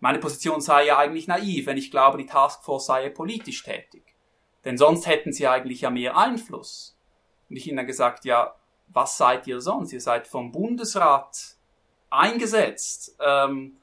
[0.00, 4.14] meine Position sei ja eigentlich naiv, wenn ich glaube, die Taskforce sei politisch tätig.
[4.64, 6.98] Denn sonst hätten sie eigentlich ja mehr Einfluss.
[7.48, 8.54] Und ich ihnen dann gesagt, ja,
[8.88, 9.92] was seid ihr sonst?
[9.92, 11.56] Ihr seid vom Bundesrat
[12.10, 13.16] eingesetzt.
[13.20, 13.78] Ähm,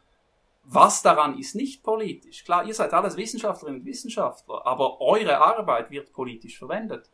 [0.65, 2.45] was daran ist nicht politisch.
[2.45, 7.09] Klar, ihr seid alles Wissenschaftlerinnen und Wissenschaftler, aber eure Arbeit wird politisch verwendet.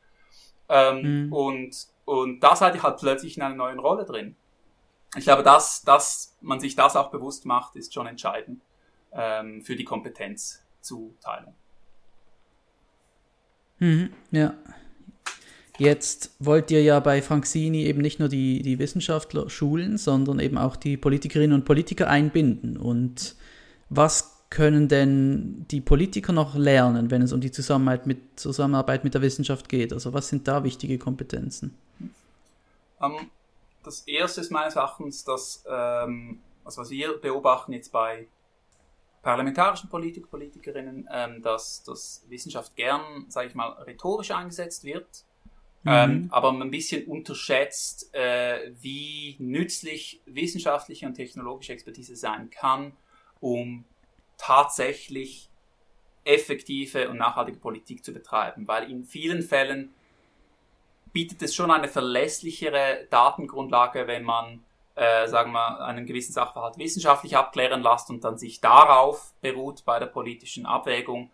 [0.67, 1.33] Ähm, mhm.
[1.33, 4.35] und, und da seid ihr halt plötzlich in einer neuen Rolle drin.
[5.15, 8.61] Ich glaube, dass, dass man sich das auch bewusst macht, ist schon entscheidend
[9.11, 11.55] ähm, für die Kompetenzzuteilung.
[13.79, 14.53] Mhm, ja.
[15.77, 20.57] Jetzt wollt ihr ja bei Franksini eben nicht nur die, die Wissenschaftler schulen, sondern eben
[20.57, 22.75] auch die Politikerinnen und Politiker einbinden.
[22.75, 23.35] Und
[23.89, 29.13] was können denn die Politiker noch lernen, wenn es um die Zusammenarbeit mit, Zusammenarbeit mit
[29.13, 29.93] der Wissenschaft geht?
[29.93, 31.77] Also was sind da wichtige Kompetenzen?
[33.01, 33.29] Ähm,
[33.83, 38.27] das erste ist meines Erachtens, dass, ähm, also was wir beobachten jetzt bei
[39.21, 45.25] parlamentarischen Politiker, Politikerinnen, ähm, dass, dass Wissenschaft gern, sage ich mal, rhetorisch eingesetzt wird,
[45.83, 45.91] mhm.
[45.91, 52.93] ähm, aber man ein bisschen unterschätzt, äh, wie nützlich wissenschaftliche und technologische Expertise sein kann,
[53.39, 53.85] um
[54.37, 55.49] tatsächlich
[56.23, 59.93] effektive und nachhaltige Politik zu betreiben, weil in vielen Fällen
[61.11, 64.63] bietet es schon eine verlässlichere Datengrundlage, wenn man
[64.99, 69.97] äh, sagen wir, einen gewissen Sachverhalt wissenschaftlich abklären lässt und dann sich darauf beruht bei
[69.97, 71.31] der politischen Abwägung,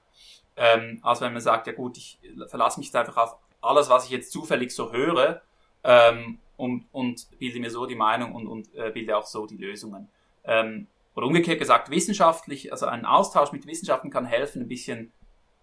[0.55, 4.05] ähm, als wenn man sagt, ja gut, ich verlasse mich jetzt einfach auf alles, was
[4.05, 5.41] ich jetzt zufällig so höre
[5.83, 9.57] ähm, und, und bilde mir so die Meinung und, und äh, bilde auch so die
[9.57, 10.09] Lösungen.
[10.43, 15.11] Ähm, oder umgekehrt gesagt, wissenschaftlich, also ein Austausch mit Wissenschaften kann helfen, ein bisschen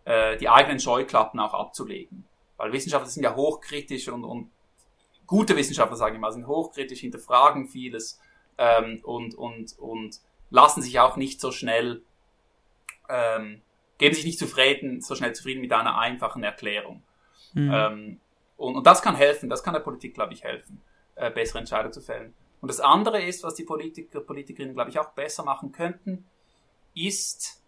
[0.07, 2.25] äh, die eigenen Scheuklappen auch abzulegen.
[2.57, 4.51] Weil Wissenschaftler sind ja hochkritisch und, und
[5.33, 8.21] gute Wissenschaftler, sage ich mal, sind hochkritisch, hinterfragen vieles
[8.59, 12.03] ähm, und, und, und lassen sich auch nicht so schnell,
[13.09, 13.63] ähm,
[13.97, 17.03] geben sich nicht zufrieden, so schnell zufrieden mit einer einfachen Erklärung.
[17.55, 17.71] Mhm.
[17.73, 18.21] Ähm,
[18.59, 20.83] und, und das kann helfen, das kann der Politik, glaube ich, helfen,
[21.15, 22.35] äh, bessere Entscheidungen zu fällen.
[22.61, 26.27] Und das andere ist, was die Politiker, Politikerinnen, glaube ich, auch besser machen könnten,
[26.95, 27.63] ist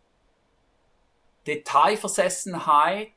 [1.46, 3.08] Detailversessenheit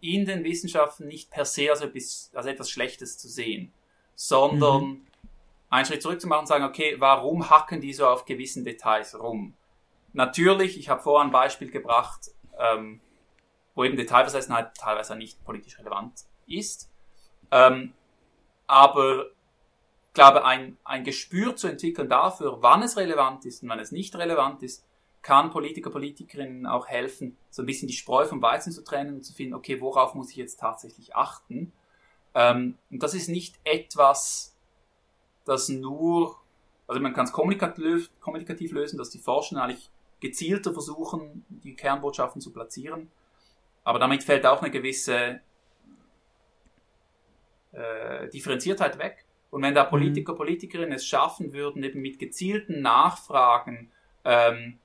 [0.00, 3.72] in den Wissenschaften nicht per se als etwas, als etwas Schlechtes zu sehen,
[4.14, 5.06] sondern mhm.
[5.70, 9.18] einen Schritt zurück zu machen und sagen, okay, warum hacken die so auf gewissen Details
[9.18, 9.54] rum?
[10.12, 13.00] Natürlich, ich habe vorher ein Beispiel gebracht, ähm,
[13.74, 16.90] wo eben Detailversessenheit teilweise nicht politisch relevant ist,
[17.50, 17.92] ähm,
[18.66, 23.80] aber ich glaube, ein, ein Gespür zu entwickeln dafür, wann es relevant ist und wann
[23.80, 24.86] es nicht relevant ist,
[25.22, 29.22] kann Politiker, Politikerinnen auch helfen, so ein bisschen die Spreu vom Weizen zu trennen und
[29.24, 31.72] zu finden, okay, worauf muss ich jetzt tatsächlich achten?
[32.34, 34.56] Ähm, und das ist nicht etwas,
[35.44, 36.36] das nur,
[36.86, 42.40] also man kann es kommunikativ, kommunikativ lösen, dass die Forschenden eigentlich gezielter versuchen, die Kernbotschaften
[42.40, 43.10] zu platzieren.
[43.84, 45.40] Aber damit fällt auch eine gewisse
[47.72, 49.24] äh, Differenziertheit weg.
[49.50, 50.38] Und wenn da Politiker, mhm.
[50.38, 53.92] Politikerinnen es schaffen würden, eben mit gezielten Nachfragen
[54.24, 54.78] ähm,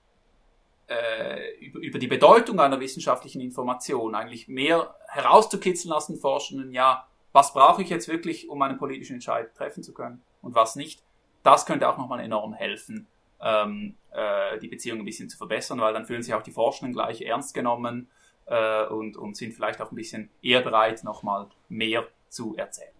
[0.87, 7.53] äh, über, über die Bedeutung einer wissenschaftlichen Information eigentlich mehr herauszukitzeln lassen, Forschenden, ja, was
[7.53, 11.03] brauche ich jetzt wirklich, um einen politischen Entscheid treffen zu können und was nicht,
[11.43, 13.07] das könnte auch nochmal enorm helfen,
[13.41, 16.93] ähm, äh, die Beziehung ein bisschen zu verbessern, weil dann fühlen sich auch die Forschenden
[16.93, 18.09] gleich ernst genommen
[18.45, 22.91] äh, und, und sind vielleicht auch ein bisschen eher bereit, nochmal mehr zu erzählen.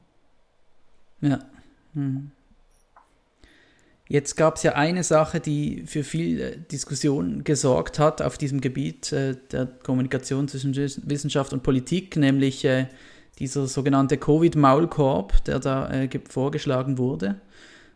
[1.22, 1.40] Ja.
[1.94, 2.32] Mhm.
[4.08, 8.60] Jetzt gab es ja eine Sache, die für viel äh, Diskussion gesorgt hat auf diesem
[8.60, 12.88] Gebiet äh, der Kommunikation zwischen Wissenschaft und Politik, nämlich äh,
[13.40, 17.40] dieser sogenannte Covid-Maulkorb, der da äh, vorgeschlagen wurde.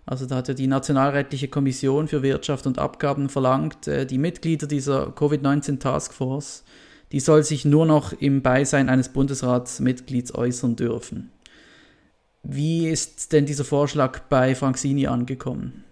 [0.06, 4.68] Also da hat ja die Nationalrätliche Kommission für Wirtschaft und Abgaben verlangt, äh, die Mitglieder
[4.68, 6.64] dieser Covid-19 Taskforce,
[7.12, 11.32] die soll sich nur noch im Beisein eines Bundesratsmitglieds äußern dürfen.
[12.42, 15.84] Wie ist denn dieser Vorschlag bei Franzini angekommen?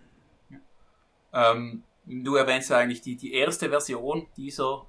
[1.34, 4.86] Ähm, du erwähnst eigentlich die, die erste Version dieser,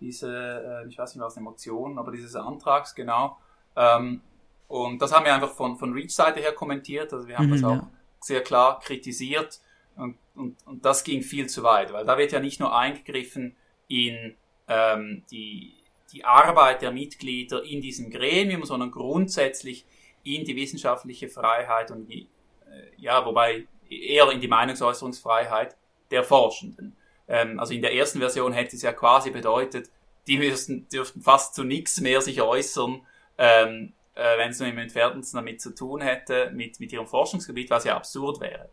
[0.00, 3.36] diese, äh, ich weiß nicht was, eine Motion, aber dieses Antrags, genau.
[3.76, 4.20] Ähm,
[4.68, 7.64] und das haben wir einfach von, von Reach-Seite her kommentiert, also wir haben mhm, das
[7.64, 7.90] auch ja.
[8.20, 9.60] sehr klar kritisiert
[9.96, 13.56] und, und, und das ging viel zu weit, weil da wird ja nicht nur eingegriffen
[13.88, 14.34] in
[14.68, 15.74] ähm, die,
[16.12, 19.86] die Arbeit der Mitglieder in diesem Gremium, sondern grundsätzlich
[20.24, 22.28] in die wissenschaftliche Freiheit und die,
[22.70, 25.76] äh, ja, wobei eher in die Meinungsäußerungsfreiheit
[26.10, 26.96] der Forschenden.
[27.28, 29.90] Ähm, also in der ersten Version hätte es ja quasi bedeutet,
[30.26, 33.02] die müssten, dürften fast zu nichts mehr sich äußern,
[33.42, 37.70] ähm, äh, wenn es nur im Entferntesten damit zu tun hätte, mit, mit ihrem Forschungsgebiet,
[37.70, 38.68] was ja absurd wäre.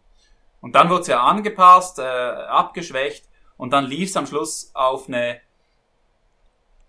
[0.62, 5.08] Und dann wurde es ja angepasst, äh, abgeschwächt und dann lief es am Schluss auf
[5.08, 5.42] eine,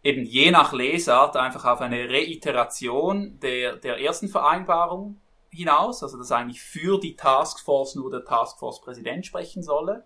[0.02, 5.18] eben je nach Lesart, einfach auf eine Reiteration der, der ersten Vereinbarung
[5.48, 10.04] hinaus, also dass eigentlich für die Taskforce nur der Taskforce-Präsident sprechen solle.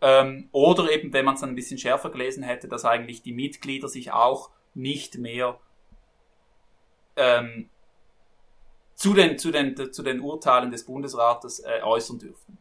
[0.00, 3.34] Ähm, oder eben, wenn man es dann ein bisschen schärfer gelesen hätte, dass eigentlich die
[3.34, 5.58] Mitglieder sich auch nicht mehr
[7.16, 7.68] ähm,
[8.94, 12.58] zu, den, zu, den, zu den Urteilen des Bundesrates äh, äußern dürfen.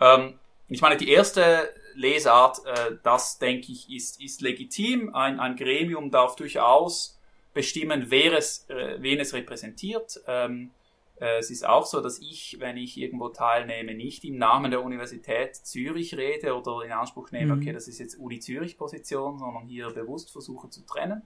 [0.00, 0.38] Ähm,
[0.68, 5.14] ich meine, die erste Lesart, äh, das denke ich, ist, ist legitim.
[5.14, 7.18] Ein, ein Gremium darf durchaus
[7.54, 10.20] bestimmen, wer es, äh, wen es repräsentiert.
[10.26, 10.72] Ähm,
[11.20, 14.82] äh, es ist auch so, dass ich, wenn ich irgendwo teilnehme, nicht im Namen der
[14.82, 17.62] Universität Zürich rede oder in Anspruch nehme, mhm.
[17.62, 21.22] okay, das ist jetzt Uni Zürich Position, sondern hier bewusst versuche zu trennen.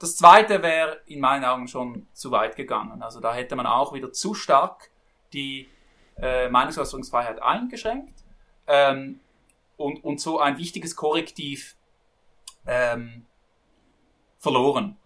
[0.00, 3.02] Das zweite wäre in meinen Augen schon zu weit gegangen.
[3.02, 4.90] Also da hätte man auch wieder zu stark
[5.34, 5.68] die
[6.16, 8.24] äh, Meinungsäußerungsfreiheit eingeschränkt
[8.66, 9.20] ähm,
[9.76, 11.76] und, und so ein wichtiges Korrektiv
[12.66, 13.26] ähm,
[14.38, 14.96] verloren.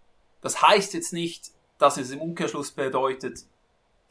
[0.40, 3.40] Das heißt jetzt nicht, dass es im Umkehrschluss bedeutet,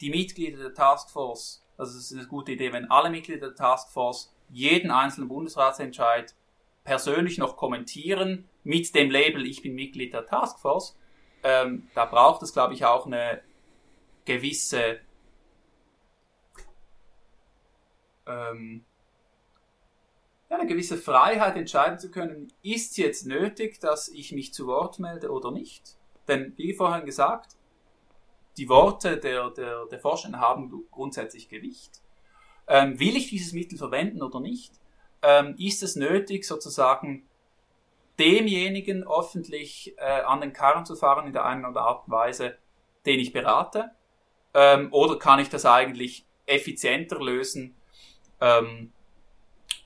[0.02, 4.34] die Mitglieder der Taskforce, also es ist eine gute Idee, wenn alle Mitglieder der Taskforce
[4.50, 6.34] jeden einzelnen Bundesratsentscheid
[6.84, 10.98] persönlich noch kommentieren mit dem Label Ich bin Mitglied der Taskforce.
[11.42, 13.42] Ähm, da braucht es, glaube ich, auch eine
[14.24, 14.98] gewisse
[18.26, 18.84] ähm,
[20.50, 24.98] ja, eine gewisse Freiheit entscheiden zu können, ist jetzt nötig, dass ich mich zu Wort
[24.98, 25.96] melde oder nicht?
[26.28, 27.56] Denn wie vorhin gesagt,
[28.56, 32.02] die Worte der, der, der Forschenden haben grundsätzlich Gewicht.
[32.66, 34.74] Ähm, will ich dieses Mittel verwenden oder nicht?
[35.22, 37.26] Ähm, ist es nötig, sozusagen
[38.18, 42.56] demjenigen öffentlich äh, an den Karren zu fahren in der einen oder und Weise,
[43.06, 43.90] den ich berate?
[44.52, 47.74] Ähm, oder kann ich das eigentlich effizienter lösen,
[48.40, 48.92] ähm,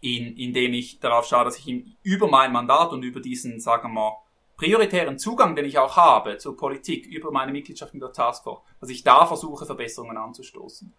[0.01, 3.89] in, indem ich darauf schaue, dass ich ihm über mein Mandat und über diesen, sagen
[3.89, 4.17] wir mal,
[4.57, 8.91] prioritären Zugang, den ich auch habe zur Politik über meine Mitgliedschaft in der Taskforce, dass
[8.91, 10.93] ich da versuche, Verbesserungen anzustoßen.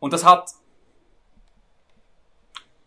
[0.00, 0.50] Und das hat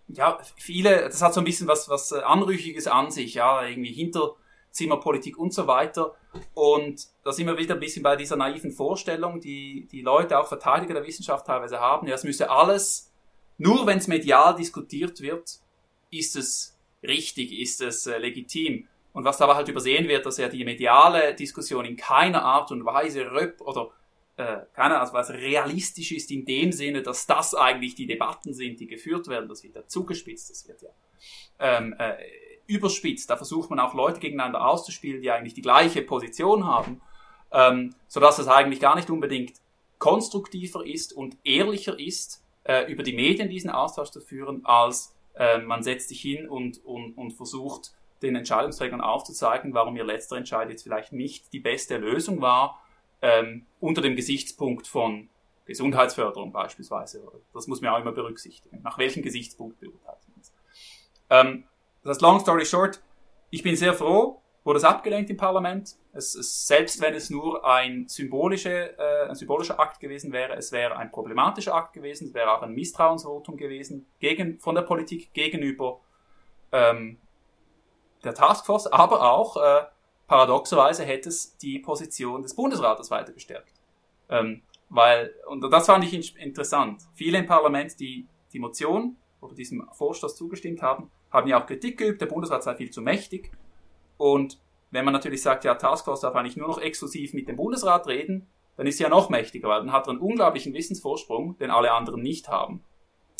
[0.07, 3.93] ja viele, das hat so ein bisschen was was äh, anrüchiges an sich, ja, irgendwie
[3.93, 6.15] Hinterzimmerpolitik und so weiter.
[6.53, 10.47] Und da sind wir wieder ein bisschen bei dieser naiven Vorstellung, die die Leute, auch
[10.47, 12.07] Verteidiger der Wissenschaft teilweise haben.
[12.07, 13.11] Ja, es müsse alles,
[13.57, 15.59] nur wenn es medial diskutiert wird,
[16.11, 18.87] ist es richtig, ist es äh, legitim.
[19.13, 22.85] Und was dabei halt übersehen wird, dass ja die mediale Diskussion in keiner Art und
[22.85, 23.89] Weise röp oder
[24.37, 28.79] äh, keiner also was realistisch ist in dem Sinne, dass das eigentlich die Debatten sind,
[28.79, 29.49] die geführt werden.
[29.49, 30.89] Das wird ja zugespitzt, das wird ja
[31.59, 32.15] ähm, äh,
[32.67, 33.29] überspitzt.
[33.29, 37.01] Da versucht man auch Leute gegeneinander auszuspielen, die eigentlich die gleiche Position haben,
[37.51, 39.53] ähm, so dass es eigentlich gar nicht unbedingt
[39.97, 45.57] konstruktiver ist und ehrlicher ist, äh, über die Medien diesen Austausch zu führen, als äh,
[45.57, 50.69] man setzt sich hin und, und, und versucht, den Entscheidungsträgern aufzuzeigen, warum ihr letzter Entscheid
[50.69, 52.81] jetzt vielleicht nicht die beste Lösung war,
[53.21, 55.29] ähm, unter dem Gesichtspunkt von
[55.65, 57.29] Gesundheitsförderung beispielsweise.
[57.53, 58.81] Das muss man auch immer berücksichtigen.
[58.83, 60.53] Nach welchem Gesichtspunkt beurteilt man es?
[61.29, 61.63] Ähm,
[62.03, 63.01] das heißt, long story short,
[63.49, 65.95] ich bin sehr froh, wurde es abgelehnt im Parlament.
[66.13, 70.71] Es, es, selbst wenn es nur ein, symbolische, äh, ein symbolischer Akt gewesen wäre, es
[70.71, 75.33] wäre ein problematischer Akt gewesen, es wäre auch ein Misstrauensvotum gewesen gegen, von der Politik
[75.33, 75.99] gegenüber
[76.71, 77.17] ähm,
[78.23, 79.85] der Taskforce, aber auch äh,
[80.27, 83.73] paradoxerweise hätte es die Position des Bundesrates weiter gestärkt.
[84.29, 89.87] Ähm, weil, und das fand ich interessant, viele im Parlament, die die Motion oder diesem
[89.93, 93.51] Vorstoß zugestimmt haben, haben ja auch Kritik geübt, der Bundesrat sei viel zu mächtig.
[94.17, 94.59] Und
[94.91, 98.47] wenn man natürlich sagt, ja, Taskforce darf eigentlich nur noch exklusiv mit dem Bundesrat reden,
[98.77, 101.91] dann ist sie ja noch mächtiger, weil dann hat er einen unglaublichen Wissensvorsprung, den alle
[101.91, 102.83] anderen nicht haben.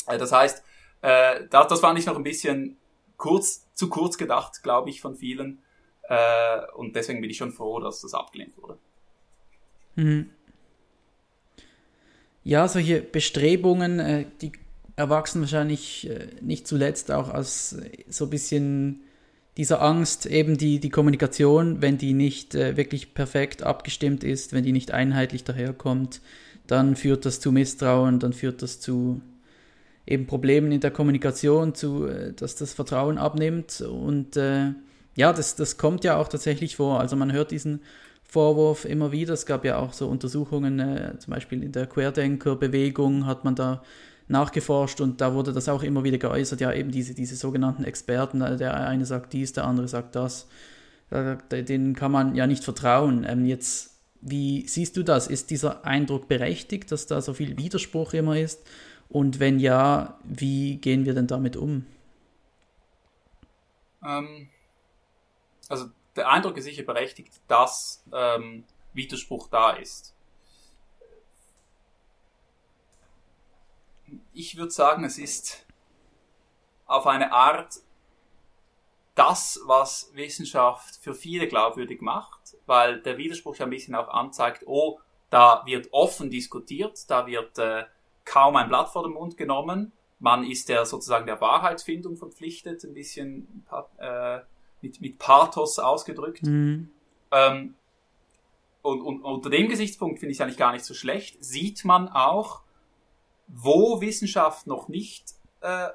[0.06, 0.64] Äh, das heißt,
[1.02, 2.76] äh, das, das fand ich noch ein bisschen
[3.16, 5.62] kurz, zu kurz gedacht, glaube ich, von vielen.
[6.08, 8.78] Äh, und deswegen bin ich schon froh, dass das abgelehnt wurde.
[9.96, 10.30] Mhm.
[12.44, 14.52] Ja, solche Bestrebungen, äh, die
[14.96, 17.76] erwachsen wahrscheinlich äh, nicht zuletzt auch aus
[18.08, 19.00] so ein bisschen
[19.56, 24.64] dieser Angst, eben die, die Kommunikation, wenn die nicht äh, wirklich perfekt abgestimmt ist, wenn
[24.64, 26.20] die nicht einheitlich daherkommt,
[26.66, 29.20] dann führt das zu Misstrauen, dann führt das zu
[30.06, 33.80] eben Problemen in der Kommunikation, zu, äh, dass das Vertrauen abnimmt.
[33.80, 34.72] Und äh,
[35.18, 37.00] ja, das, das kommt ja auch tatsächlich vor.
[37.00, 37.82] Also man hört diesen
[38.22, 39.34] Vorwurf immer wieder.
[39.34, 43.82] Es gab ja auch so Untersuchungen, äh, zum Beispiel in der Querdenker-Bewegung hat man da
[44.28, 48.42] nachgeforscht und da wurde das auch immer wieder geäußert, ja eben diese, diese sogenannten Experten,
[48.42, 50.46] äh, der eine sagt dies, der andere sagt das,
[51.10, 53.26] denen kann man ja nicht vertrauen.
[53.28, 55.26] Ähm, jetzt, wie siehst du das?
[55.26, 58.64] Ist dieser Eindruck berechtigt, dass da so viel Widerspruch immer ist?
[59.08, 61.86] Und wenn ja, wie gehen wir denn damit um?
[64.06, 64.48] Ähm,
[65.68, 70.14] also der Eindruck ist sicher berechtigt, dass ähm, Widerspruch da ist.
[74.38, 75.66] ich würde sagen, es ist
[76.86, 77.74] auf eine Art
[79.14, 84.62] das, was Wissenschaft für viele glaubwürdig macht, weil der Widerspruch ja ein bisschen auch anzeigt,
[84.66, 87.84] oh, da wird offen diskutiert, da wird äh,
[88.24, 92.94] kaum ein Blatt vor den Mund genommen, man ist der sozusagen der Wahrheitsfindung verpflichtet, ein
[92.94, 93.66] bisschen
[93.98, 94.40] äh,
[94.80, 96.42] mit, mit Pathos ausgedrückt.
[96.42, 96.90] Mhm.
[97.30, 97.74] Ähm,
[98.82, 102.08] und, und unter dem Gesichtspunkt finde ich es eigentlich gar nicht so schlecht, sieht man
[102.08, 102.62] auch,
[103.48, 105.90] wo Wissenschaft noch nicht äh, äh,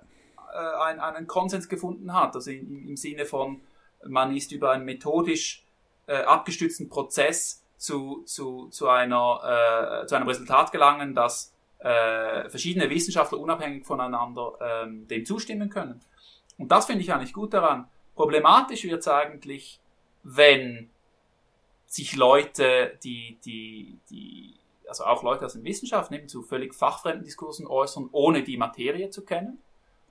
[0.54, 2.36] einen, einen Konsens gefunden hat.
[2.36, 3.62] Also im, im Sinne von,
[4.06, 5.66] man ist über einen methodisch
[6.08, 12.90] äh, abgestützten Prozess zu, zu, zu, einer, äh, zu einem Resultat gelangen, dass äh, verschiedene
[12.90, 16.02] Wissenschaftler unabhängig voneinander ähm, dem zustimmen können.
[16.58, 17.88] Und das finde ich eigentlich gut daran.
[18.16, 19.80] Problematisch wird es eigentlich,
[20.24, 20.90] wenn
[21.86, 24.56] sich Leute, die, die, die
[24.88, 29.10] also auch Leute aus den Wissenschaften eben zu völlig fachfremden Diskursen äußern, ohne die Materie
[29.10, 29.60] zu kennen.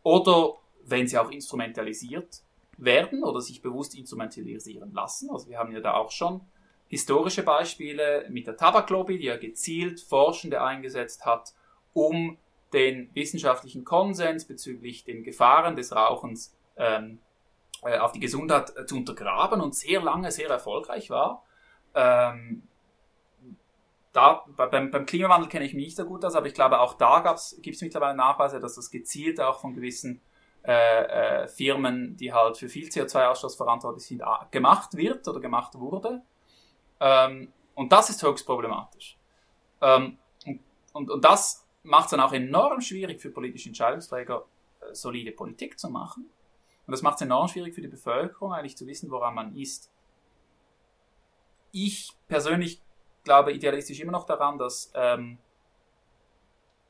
[0.02, 2.42] Oder wenn sie auch instrumentalisiert
[2.76, 5.30] werden oder sich bewusst instrumentalisieren lassen.
[5.30, 6.40] Also wir haben ja da auch schon
[6.88, 11.54] historische Beispiele mit der Tabaklobby, die ja gezielt Forschende eingesetzt hat,
[11.94, 12.36] um
[12.72, 17.18] den wissenschaftlichen Konsens bezüglich den Gefahren des Rauchens ähm,
[17.82, 21.44] äh, auf die Gesundheit äh, zu untergraben und sehr lange sehr erfolgreich war.
[21.94, 22.62] Ähm,
[24.12, 26.94] da, beim, beim Klimawandel kenne ich mich nicht so gut aus, aber ich glaube, auch
[26.94, 27.20] da
[27.60, 30.20] gibt es mittlerweile Nachweise, dass das gezielt auch von gewissen
[30.64, 36.22] äh, äh, Firmen, die halt für viel CO2-Ausstoß verantwortlich sind, gemacht wird oder gemacht wurde.
[37.00, 39.18] Ähm, und das ist höchst problematisch.
[39.80, 40.60] Ähm, und,
[40.92, 44.44] und, und das macht es dann auch enorm schwierig für politische Entscheidungsträger,
[44.80, 46.30] äh, solide Politik zu machen.
[46.86, 49.90] Und das macht es enorm schwierig für die Bevölkerung, eigentlich zu wissen, woran man ist.
[51.70, 52.80] Ich persönlich
[53.24, 55.38] glaube idealistisch immer noch daran, dass ähm,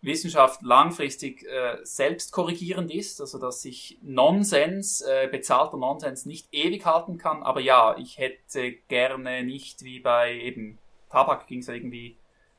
[0.03, 2.37] Wissenschaft langfristig äh, selbst
[2.91, 7.45] ist, also dass sich Nonsens, äh, bezahlter Nonsens nicht ewig halten kann.
[7.45, 10.79] Aber ja, ich hätte gerne nicht wie bei eben
[11.09, 12.17] Tabak ging es ja irgendwie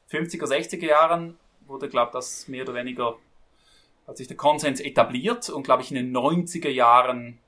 [0.10, 3.18] 50er, 60er Jahren, wurde, glaube ich, das mehr oder weniger,
[4.08, 7.40] hat sich der Konsens etabliert und, glaube ich, in den 90er Jahren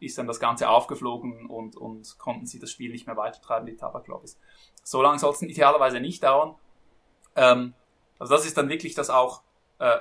[0.00, 3.76] ist dann das Ganze aufgeflogen und, und konnten sie das Spiel nicht mehr weitertreiben, die
[3.76, 4.38] Tabaklobbys.
[4.82, 6.54] So lange soll es idealerweise nicht dauern.
[7.36, 7.74] Ähm,
[8.18, 9.42] also das ist dann wirklich das auch
[9.78, 9.98] äh,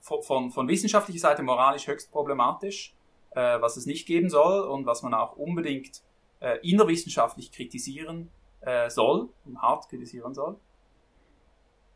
[0.00, 2.94] von, von wissenschaftlicher Seite moralisch höchst problematisch,
[3.30, 6.02] äh, was es nicht geben soll und was man auch unbedingt
[6.40, 10.58] äh, innerwissenschaftlich kritisieren äh, soll und hart kritisieren soll.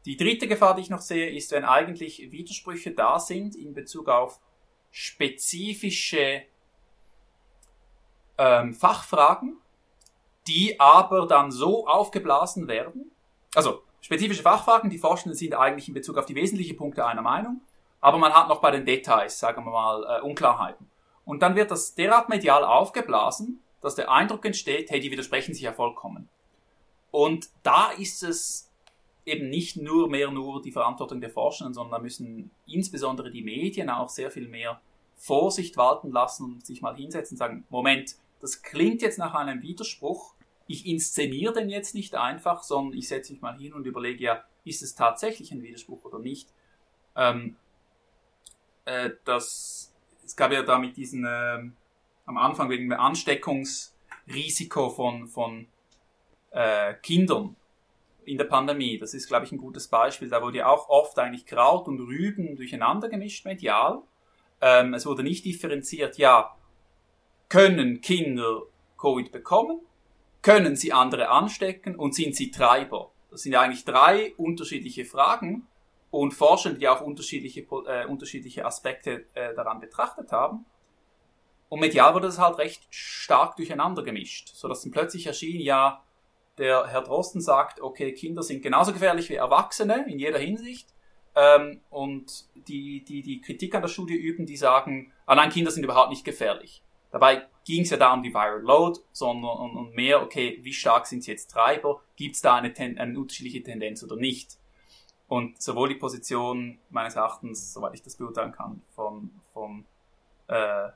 [0.07, 4.09] Die dritte Gefahr, die ich noch sehe, ist, wenn eigentlich Widersprüche da sind in Bezug
[4.09, 4.41] auf
[4.93, 6.43] spezifische
[8.39, 9.59] ähm, Fachfragen,
[10.47, 13.11] die aber dann so aufgeblasen werden.
[13.55, 17.63] Also spezifische Fachfragen, die Forschenden sind eigentlich in Bezug auf die wesentlichen Punkte einer Meinung,
[18.01, 20.89] aber man hat noch bei den Details, sagen wir mal, äh, Unklarheiten.
[21.25, 25.65] Und dann wird das derart medial aufgeblasen, dass der Eindruck entsteht, hey, die widersprechen sich
[25.65, 26.29] ja vollkommen.
[27.11, 28.66] Und da ist es
[29.27, 33.91] eben nicht nur mehr nur die Verantwortung der Forschenden, sondern da müssen insbesondere die Medien
[33.91, 34.81] auch sehr viel mehr
[35.17, 39.61] Vorsicht walten lassen und sich mal hinsetzen und sagen, Moment, das klingt jetzt nach einem
[39.63, 40.35] Widerspruch,
[40.69, 44.45] ich inszeniere den jetzt nicht einfach, sondern ich setze mich mal hin und überlege ja,
[44.65, 46.49] ist es tatsächlich ein Widerspruch oder nicht?
[47.15, 47.57] Ähm,
[48.85, 49.93] äh, dass
[50.25, 51.59] es gab ja da mit diesen äh,
[52.27, 55.67] am Anfang wegen dem Ansteckungsrisiko von, von
[56.51, 57.57] äh, Kindern
[58.27, 58.99] in der Pandemie.
[58.99, 60.29] Das ist, glaube ich, ein gutes Beispiel.
[60.29, 64.03] Da wurde auch oft eigentlich Kraut und Rüben durcheinander gemischt medial.
[64.61, 66.57] Ähm, es wurde nicht differenziert, ja,
[67.49, 68.63] können Kinder
[68.99, 69.81] Covid bekommen?
[70.43, 73.11] Können sie andere anstecken und sind sie Treiber?
[73.31, 75.67] Das sind ja eigentlich drei unterschiedliche Fragen
[76.11, 80.65] und Forscher, die auch unterschiedliche, äh, unterschiedliche Aspekte äh, daran betrachtet haben.
[81.69, 86.03] Und medial wurde das halt recht stark durcheinander gemischt, sodass dann plötzlich erschien, ja,
[86.59, 90.89] der Herr Drosten sagt, okay, Kinder sind genauso gefährlich wie Erwachsene in jeder Hinsicht.
[91.35, 95.71] Ähm, und die, die, die Kritik an der Studie üben, die sagen, ah nein, Kinder
[95.71, 96.83] sind überhaupt nicht gefährlich.
[97.11, 100.73] Dabei ging es ja da um die Viral Load, sondern um, um mehr, okay, wie
[100.73, 102.01] stark sind jetzt Treiber?
[102.17, 104.59] Gibt es da eine, eine unterschiedliche Tendenz oder nicht?
[105.29, 109.85] Und sowohl die Position meines Erachtens, soweit ich das beurteilen kann, von, von
[110.47, 110.89] äh,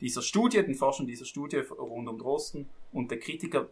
[0.00, 3.68] dieser Studie, den Forschern dieser Studie rund um Drosten und der Kritiker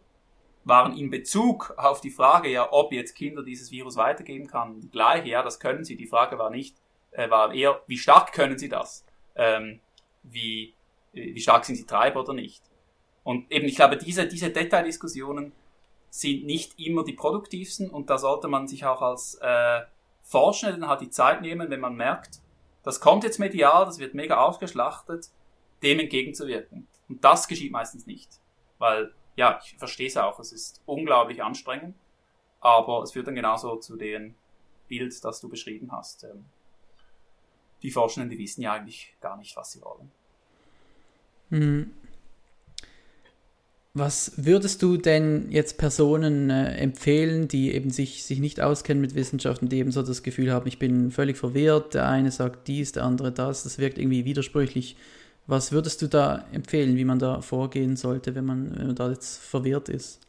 [0.67, 4.89] waren in Bezug auf die Frage, ja, ob jetzt Kinder dieses Virus weitergeben kann, die
[4.89, 5.95] gleiche, ja, das können sie.
[5.95, 6.75] Die Frage war nicht,
[7.11, 9.05] äh, war eher, wie stark können sie das?
[9.35, 9.79] Ähm,
[10.23, 10.73] wie,
[11.13, 12.63] wie stark sind sie Treiber oder nicht?
[13.23, 15.53] Und eben, ich glaube, diese, diese Detaildiskussionen
[16.09, 19.81] sind nicht immer die produktivsten und da sollte man sich auch als äh,
[20.21, 22.39] Forscher dann halt die Zeit nehmen, wenn man merkt,
[22.83, 25.29] das kommt jetzt medial, das wird mega ausgeschlachtet,
[25.83, 26.87] dem entgegenzuwirken.
[27.09, 28.29] Und das geschieht meistens nicht.
[28.77, 31.95] Weil, ja, ich verstehe es auch, es ist unglaublich anstrengend,
[32.59, 34.35] aber es führt dann genauso zu dem
[34.89, 36.23] Bild, das du beschrieben hast.
[36.23, 36.45] Ähm,
[37.83, 40.11] die Forschenden, die wissen ja eigentlich gar nicht, was sie wollen.
[41.49, 41.91] Hm.
[43.93, 49.15] Was würdest du denn jetzt Personen äh, empfehlen, die eben sich, sich nicht auskennen mit
[49.15, 52.91] Wissenschaften, die eben so das Gefühl haben, ich bin völlig verwirrt, der eine sagt dies,
[52.91, 54.97] der andere das, das wirkt irgendwie widersprüchlich.
[55.47, 59.09] Was würdest du da empfehlen, wie man da vorgehen sollte, wenn man, wenn man da
[59.09, 60.19] jetzt verwirrt ist?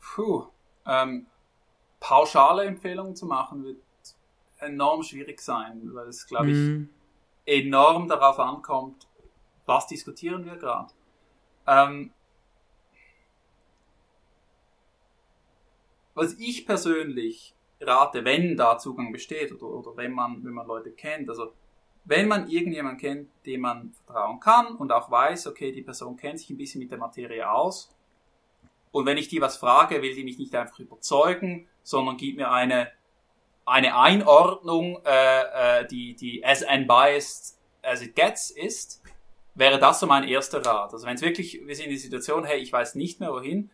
[0.00, 0.46] Puh,
[0.86, 1.26] ähm,
[2.00, 3.76] pauschale Empfehlungen zu machen wird
[4.58, 6.88] enorm schwierig sein, weil es, glaube ich, mm.
[7.44, 9.06] enorm darauf ankommt,
[9.66, 10.92] was diskutieren wir gerade.
[11.66, 12.12] Ähm,
[16.14, 20.92] was ich persönlich rate, wenn da Zugang besteht oder, oder wenn man, wenn man Leute
[20.92, 21.52] kennt, also
[22.06, 26.38] wenn man irgendjemanden kennt, dem man vertrauen kann und auch weiß, okay, die Person kennt
[26.38, 27.94] sich ein bisschen mit der Materie aus
[28.96, 32.50] und wenn ich die was frage, will die mich nicht einfach überzeugen, sondern gibt mir
[32.50, 32.90] eine,
[33.66, 39.02] eine Einordnung, äh, äh, die, die as unbiased as it gets ist,
[39.54, 40.94] wäre das so mein erster Rat.
[40.94, 43.70] Also wenn es wirklich, wir sind in die Situation, hey, ich weiß nicht mehr wohin,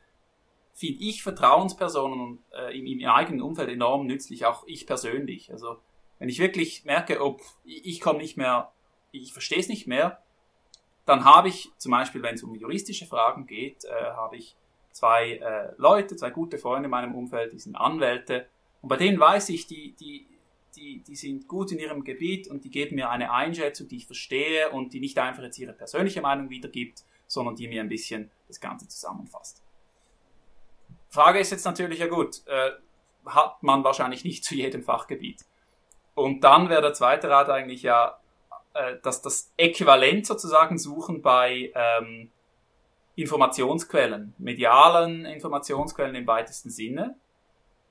[0.75, 5.53] finde ich Vertrauenspersonen äh, im, im eigenen Umfeld enorm nützlich, auch ich persönlich.
[5.53, 5.77] Also
[6.23, 8.71] wenn ich wirklich merke, ob ich, komme nicht mehr,
[9.11, 10.23] ich verstehe es nicht mehr,
[11.05, 14.55] dann habe ich zum Beispiel, wenn es um juristische Fragen geht, äh, habe ich
[14.93, 18.47] zwei äh, Leute, zwei gute Freunde in meinem Umfeld, die sind Anwälte
[18.83, 20.29] und bei denen weiß ich, die, die
[20.77, 24.07] die, die sind gut in ihrem Gebiet und die geben mir eine Einschätzung, die ich
[24.07, 28.31] verstehe und die nicht einfach jetzt ihre persönliche Meinung wiedergibt, sondern die mir ein bisschen
[28.47, 29.61] das Ganze zusammenfasst.
[31.11, 32.71] Frage ist jetzt natürlich, ja gut, äh,
[33.27, 35.45] hat man wahrscheinlich nicht zu jedem Fachgebiet.
[36.15, 38.19] Und dann wäre der zweite Rat eigentlich ja,
[38.75, 42.31] äh, dass das Äquivalent sozusagen suchen bei ähm,
[43.15, 47.17] Informationsquellen, medialen Informationsquellen im weitesten Sinne.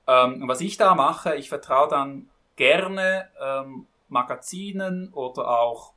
[0.06, 5.92] Ähm, und was ich da mache, ich vertraue dann gerne ähm, Magazinen oder auch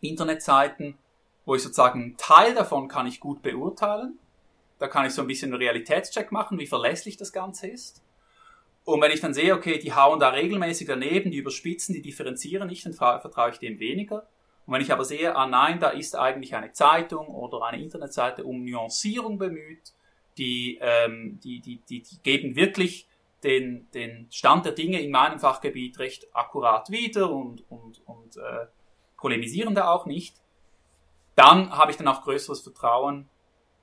[0.00, 0.98] Internetseiten,
[1.44, 4.18] wo ich sozusagen einen Teil davon kann ich gut beurteilen.
[4.78, 8.02] Da kann ich so ein bisschen einen Realitätscheck machen, wie verlässlich das Ganze ist.
[8.84, 12.68] Und wenn ich dann sehe, okay, die hauen da regelmäßig daneben, die überspitzen, die differenzieren
[12.68, 14.26] nicht, dann vertraue ich dem weniger.
[14.66, 18.44] Und wenn ich aber sehe, ah nein, da ist eigentlich eine Zeitung oder eine Internetseite
[18.44, 19.92] um Nuancierung bemüht,
[20.36, 23.08] die, ähm, die, die, die, die geben wirklich
[23.42, 28.66] den, den Stand der Dinge in meinem Fachgebiet recht akkurat wieder und, und, und äh,
[29.16, 30.36] polemisieren da auch nicht,
[31.36, 33.28] dann habe ich dann auch größeres Vertrauen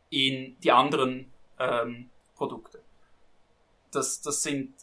[0.10, 2.82] in die anderen ähm, Produkte.
[3.92, 4.74] Das, das sind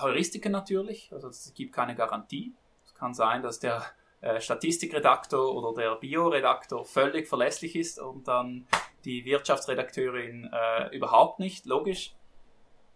[0.00, 2.54] Heuristiken natürlich, also es gibt keine Garantie.
[2.84, 3.84] Es kann sein, dass der
[4.20, 8.66] äh, Statistikredaktor oder der Bioredaktor völlig verlässlich ist und dann
[9.04, 12.14] die Wirtschaftsredakteurin äh, überhaupt nicht, logisch.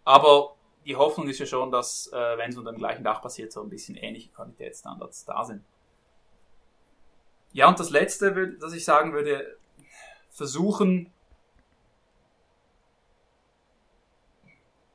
[0.03, 3.51] Aber die Hoffnung ist ja schon, dass, äh, wenn es unter dem gleichen Dach passiert,
[3.51, 5.63] so ein bisschen ähnliche Qualitätsstandards da sind.
[7.53, 9.57] Ja, und das Letzte, das ich sagen würde,
[10.29, 11.13] versuchen,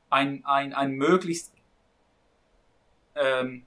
[0.09, 1.53] ein, ein, ein möglichst
[3.19, 3.65] ähm,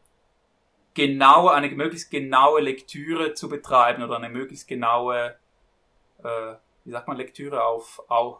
[0.94, 5.36] genaue, eine möglichst genaue Lektüre zu betreiben oder eine möglichst genaue,
[6.22, 8.38] äh, wie sagt man, Lektüre auf, auf,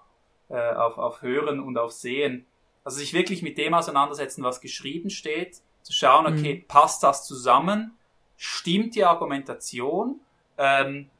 [0.49, 2.47] äh, auf, auf Hören und auf Sehen.
[2.85, 6.69] Also sich wirklich mit dem auseinandersetzen, was geschrieben steht, zu schauen, okay, mhm.
[6.69, 7.97] passt das zusammen?
[8.37, 10.21] Stimmt die Argumentation?
[10.59, 11.11] Ähm,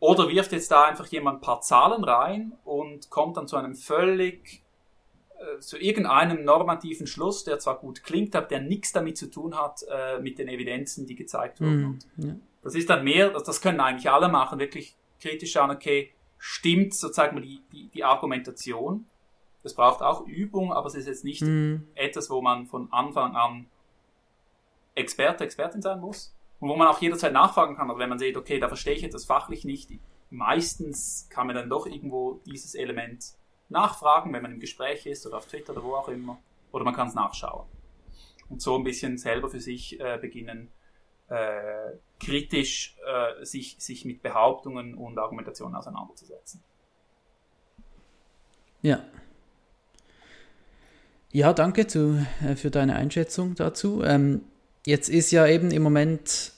[0.00, 3.74] oder wirft jetzt da einfach jemand ein paar Zahlen rein und kommt dann zu einem
[3.74, 4.62] völlig,
[5.60, 9.80] zu irgendeinem normativen Schluss, der zwar gut klingt, aber der nichts damit zu tun hat
[9.90, 11.98] äh, mit den Evidenzen, die gezeigt wurden.
[12.16, 12.36] Mm, ja.
[12.62, 16.94] Das ist dann mehr, das, das können eigentlich alle machen, wirklich kritisch schauen, okay, stimmt
[16.94, 19.06] sozusagen die, die, die Argumentation.
[19.62, 21.76] Das braucht auch Übung, aber es ist jetzt nicht mm.
[21.94, 23.66] etwas, wo man von Anfang an
[24.94, 26.34] Experte, Expertin sein muss.
[26.60, 29.04] Und wo man auch jederzeit nachfragen kann, also wenn man sieht, okay, da verstehe ich
[29.04, 29.90] etwas fachlich nicht,
[30.28, 33.34] meistens kann man dann doch irgendwo dieses Element
[33.70, 36.38] nachfragen, wenn man im Gespräch ist oder auf Twitter oder wo auch immer.
[36.72, 37.66] Oder man kann es nachschauen.
[38.48, 40.70] Und so ein bisschen selber für sich äh, beginnen,
[41.28, 46.62] äh, kritisch äh, sich, sich mit Behauptungen und Argumentationen auseinanderzusetzen.
[48.82, 49.04] Ja.
[51.32, 54.02] Ja, danke zu, äh, für deine Einschätzung dazu.
[54.02, 54.42] Ähm,
[54.84, 56.52] jetzt ist ja eben im Moment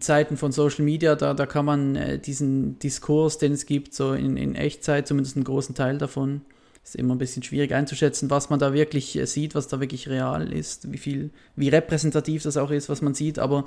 [0.00, 4.12] Zeiten von Social Media, da, da kann man äh, diesen Diskurs, den es gibt, so
[4.12, 6.42] in, in Echtzeit, zumindest einen großen Teil davon,
[6.82, 10.08] ist immer ein bisschen schwierig einzuschätzen, was man da wirklich äh, sieht, was da wirklich
[10.08, 13.38] real ist, wie viel, wie repräsentativ das auch ist, was man sieht.
[13.38, 13.64] Aber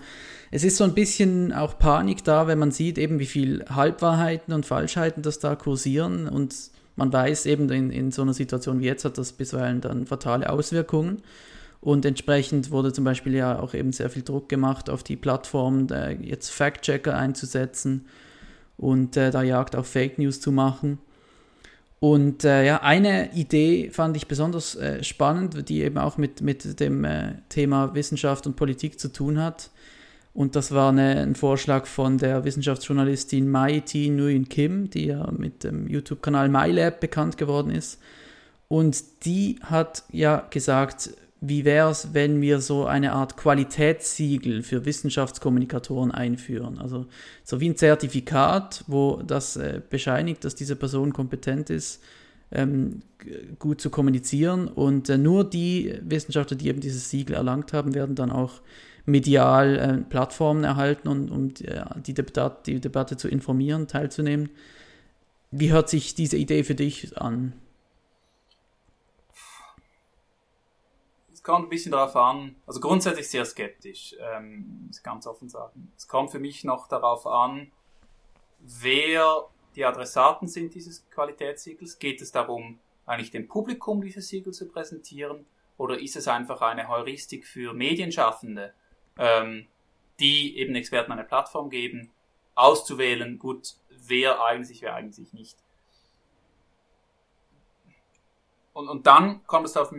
[0.51, 4.53] es ist so ein bisschen auch Panik da, wenn man sieht, eben wie viel Halbwahrheiten
[4.53, 6.55] und Falschheiten das da kursieren und
[6.95, 10.49] man weiß eben in, in so einer Situation wie jetzt hat das bisweilen dann fatale
[10.49, 11.21] Auswirkungen.
[11.81, 15.87] Und entsprechend wurde zum Beispiel ja auch eben sehr viel Druck gemacht auf die Plattform,
[16.21, 18.05] jetzt Fact-Checker einzusetzen
[18.77, 20.99] und äh, da Jagd auf Fake News zu machen.
[21.99, 26.79] Und äh, ja, eine Idee fand ich besonders äh, spannend, die eben auch mit, mit
[26.79, 29.69] dem äh, Thema Wissenschaft und Politik zu tun hat.
[30.33, 34.09] Und das war eine, ein Vorschlag von der Wissenschaftsjournalistin Mai T.
[34.09, 37.99] Nguyen Kim, die ja mit dem YouTube-Kanal MyLab bekannt geworden ist.
[38.69, 41.09] Und die hat ja gesagt,
[41.41, 46.79] wie wäre es, wenn wir so eine Art Qualitätssiegel für Wissenschaftskommunikatoren einführen?
[46.79, 47.05] Also
[47.43, 52.03] so wie ein Zertifikat, wo das äh, bescheinigt, dass diese Person kompetent ist,
[52.51, 53.01] ähm,
[53.57, 54.67] gut zu kommunizieren.
[54.67, 58.61] Und äh, nur die Wissenschaftler, die eben dieses Siegel erlangt haben, werden dann auch
[59.05, 64.49] medial äh, Plattformen erhalten, und, um die, Debatte, die Debatte zu informieren, teilzunehmen.
[65.51, 67.53] Wie hört sich diese Idee für dich an?
[71.43, 75.91] Kommt ein bisschen darauf an, also grundsätzlich sehr skeptisch, ähm, muss ich ganz offen sagen.
[75.97, 77.71] Es kommt für mich noch darauf an,
[78.59, 81.99] wer die Adressaten sind dieses Qualitätssiegels.
[81.99, 85.45] Geht es darum, eigentlich dem Publikum dieses Siegel zu präsentieren
[85.77, 88.73] oder ist es einfach eine Heuristik für Medienschaffende,
[89.17, 89.67] ähm,
[90.19, 92.11] die eben Experten eine Plattform geben,
[92.55, 95.57] auszuwählen, gut, wer eigentlich, wer eigentlich nicht.
[98.73, 99.93] Und, und dann kommt es auf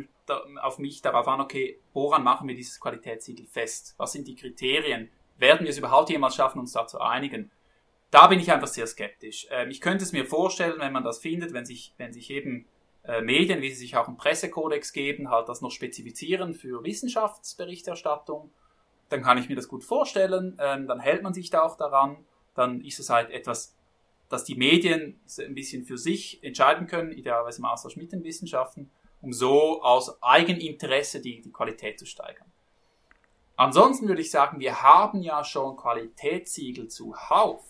[0.47, 3.95] mich auf mich darauf an, okay, woran machen wir dieses Qualitätssiegel fest?
[3.99, 5.11] Was sind die Kriterien?
[5.39, 7.51] Werden wir es überhaupt jemals schaffen, uns da zu einigen?
[8.11, 9.47] Da bin ich einfach sehr skeptisch.
[9.51, 12.67] Ähm, ich könnte es mir vorstellen, wenn man das findet, wenn sich, wenn sich eben
[13.05, 18.51] äh, Medien, wie sie sich auch einen Pressekodex geben, halt das noch spezifizieren für Wissenschaftsberichterstattung,
[19.09, 22.25] dann kann ich mir das gut vorstellen, ähm, dann hält man sich da auch daran,
[22.55, 23.77] dann ist es halt etwas,
[24.29, 28.91] dass die Medien ein bisschen für sich entscheiden können, idealerweise im Austausch mit den Wissenschaften
[29.23, 32.51] um so aus Eigeninteresse die, die Qualität zu steigern.
[33.57, 37.63] Ansonsten würde ich sagen, wir haben ja schon Qualitätssiegel zuhauf.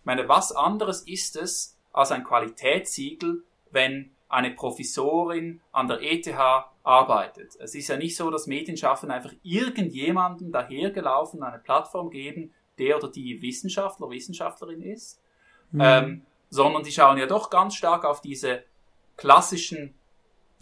[0.00, 6.28] Ich meine, was anderes ist es als ein Qualitätssiegel, wenn eine Professorin an der ETH
[6.82, 7.56] arbeitet.
[7.60, 13.08] Es ist ja nicht so, dass Medienschaffende einfach irgendjemandem dahergelaufen eine Plattform geben, der oder
[13.08, 15.20] die Wissenschaftler, Wissenschaftlerin ist,
[15.70, 15.80] mhm.
[15.82, 18.64] ähm, sondern die schauen ja doch ganz stark auf diese
[19.16, 19.97] klassischen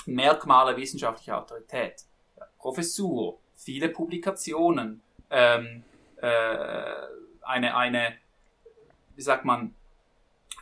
[0.06, 2.04] Merkmale wissenschaftlicher Autorität.
[2.58, 5.84] Professur, viele Publikationen, ähm,
[6.20, 6.28] äh,
[7.42, 8.14] eine, eine,
[9.14, 9.74] wie sagt man,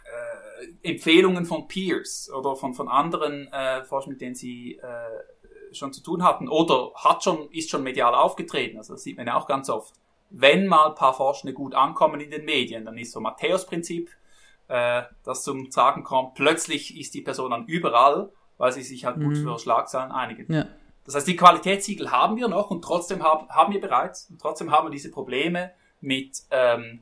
[0.05, 5.93] äh, Empfehlungen von Peers oder von, von anderen äh, Forschern, mit denen sie äh, schon
[5.93, 8.79] zu tun hatten oder hat schon, ist schon medial aufgetreten.
[8.79, 9.95] Also das sieht man ja auch ganz oft.
[10.31, 14.11] Wenn mal ein paar Forschende gut ankommen in den Medien, dann ist so Matthäus-Prinzip,
[14.69, 16.35] äh, das zum Tragen kommt.
[16.35, 19.43] Plötzlich ist die Person dann überall weil sie sich halt gut mhm.
[19.43, 20.53] für Schlagzeilen einigen.
[20.53, 20.67] Ja.
[21.05, 24.71] Das heißt, die Qualitätssiegel haben wir noch und trotzdem haben, haben wir bereits, und trotzdem
[24.71, 27.01] haben wir diese Probleme mit ähm,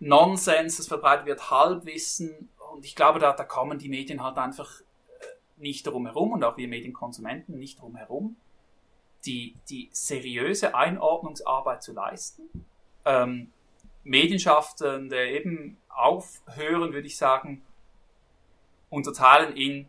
[0.00, 4.80] Nonsens, das verbreitet wird, Halbwissen und ich glaube, da, da kommen die Medien halt einfach
[4.80, 4.82] äh,
[5.56, 8.36] nicht drum herum und auch wir Medienkonsumenten nicht drum herum,
[9.24, 12.66] die, die seriöse Einordnungsarbeit zu leisten.
[13.04, 13.52] Ähm,
[14.02, 17.62] Medienschaffende eben aufhören, würde ich sagen,
[18.90, 19.86] unterteilen in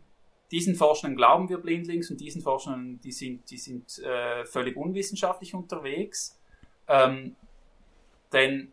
[0.50, 5.54] diesen Forschenden glauben wir blindlings und diesen Forschenden, die sind, die sind äh, völlig unwissenschaftlich
[5.54, 6.38] unterwegs.
[6.88, 7.34] Ähm,
[8.32, 8.72] denn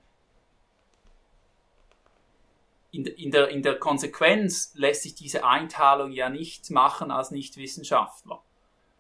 [2.92, 8.42] in, in, der, in der Konsequenz lässt sich diese Einteilung ja nicht machen als Nichtwissenschaftler.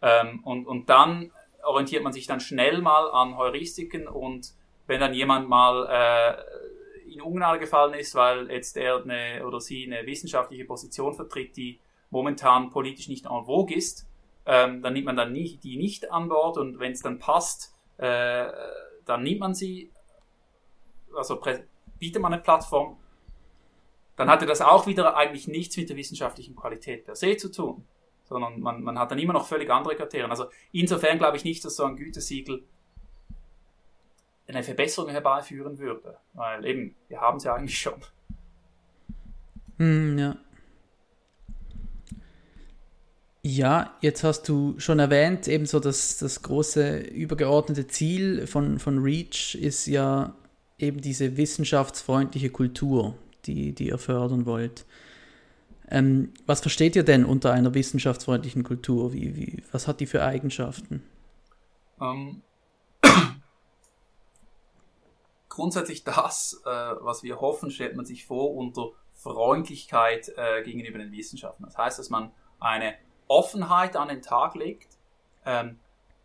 [0.01, 1.31] Ähm, und, und dann
[1.63, 4.51] orientiert man sich dann schnell mal an Heuristiken und
[4.87, 9.85] wenn dann jemand mal äh, in Ungnade gefallen ist, weil jetzt er eine, oder sie
[9.85, 11.79] eine wissenschaftliche Position vertritt, die
[12.13, 14.07] momentan politisch nicht en vogue ist,
[14.45, 17.75] ähm, dann nimmt man dann nie, die nicht an Bord und wenn es dann passt,
[17.97, 18.45] äh,
[19.05, 19.91] dann nimmt man sie,
[21.15, 21.41] also
[21.99, 22.97] bietet man eine Plattform,
[24.15, 27.85] dann hatte das auch wieder eigentlich nichts mit der wissenschaftlichen Qualität per se zu tun,
[28.25, 30.29] sondern man, man hat dann immer noch völlig andere Kriterien.
[30.29, 32.63] Also insofern glaube ich nicht, dass so ein Gütesiegel
[34.47, 37.99] eine Verbesserung herbeiführen würde, weil eben, wir haben es ja eigentlich schon.
[39.77, 40.37] Hm, ja.
[43.55, 49.53] Ja, jetzt hast du schon erwähnt, ebenso das, das große übergeordnete Ziel von, von REACH
[49.53, 50.33] ist ja
[50.79, 54.87] eben diese wissenschaftsfreundliche Kultur, die, die ihr fördern wollt.
[55.87, 59.13] Ähm, was versteht ihr denn unter einer wissenschaftsfreundlichen Kultur?
[59.13, 61.03] Wie, wie, was hat die für Eigenschaften?
[61.99, 62.41] Um,
[65.49, 71.11] grundsätzlich das, äh, was wir hoffen, stellt man sich vor unter Freundlichkeit äh, gegenüber den
[71.11, 71.65] Wissenschaften.
[71.65, 72.95] Das heißt, dass man eine
[73.27, 74.97] Offenheit an den Tag legt
[75.45, 75.79] ähm,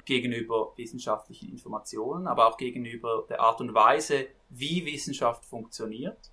[0.04, 6.30] gegenüber wissenschaftlichen Informationen, aber auch gegenüber der Art und Weise, wie Wissenschaft funktioniert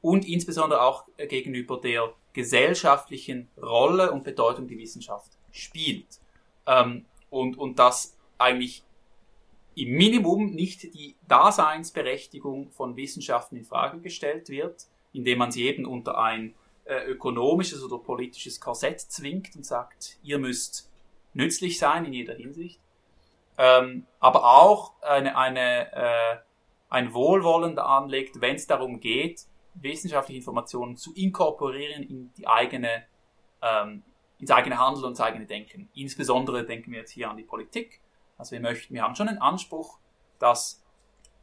[0.00, 6.20] und insbesondere auch gegenüber der gesellschaftlichen Rolle und Bedeutung, die Wissenschaft spielt.
[6.66, 8.82] Ähm, und, und dass eigentlich
[9.74, 15.86] im Minimum nicht die Daseinsberechtigung von Wissenschaften in Frage gestellt wird, indem man sie eben
[15.86, 16.54] unter ein
[16.84, 20.90] äh, ökonomisches oder politisches Korsett zwingt und sagt, ihr müsst
[21.34, 22.80] nützlich sein in jeder Hinsicht.
[23.58, 26.36] Ähm, aber auch eine, eine, äh,
[26.88, 33.04] ein Wohlwollen anlegt, wenn es darum geht, wissenschaftliche Informationen zu inkorporieren in die eigene,
[33.62, 34.02] ähm,
[34.38, 35.88] ins eigene Handeln und ins eigene Denken.
[35.94, 38.00] Insbesondere denken wir jetzt hier an die Politik.
[38.36, 39.98] Also wir möchten, wir haben schon einen Anspruch,
[40.38, 40.82] dass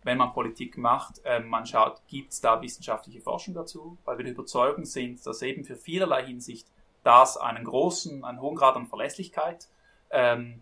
[0.03, 4.25] wenn man Politik macht, äh, man schaut, gibt es da wissenschaftliche Forschung dazu, weil wir
[4.25, 6.67] der sind, dass eben für vielerlei Hinsicht
[7.03, 9.67] das einen großen, einen hohen Grad an Verlässlichkeit
[10.11, 10.61] ähm,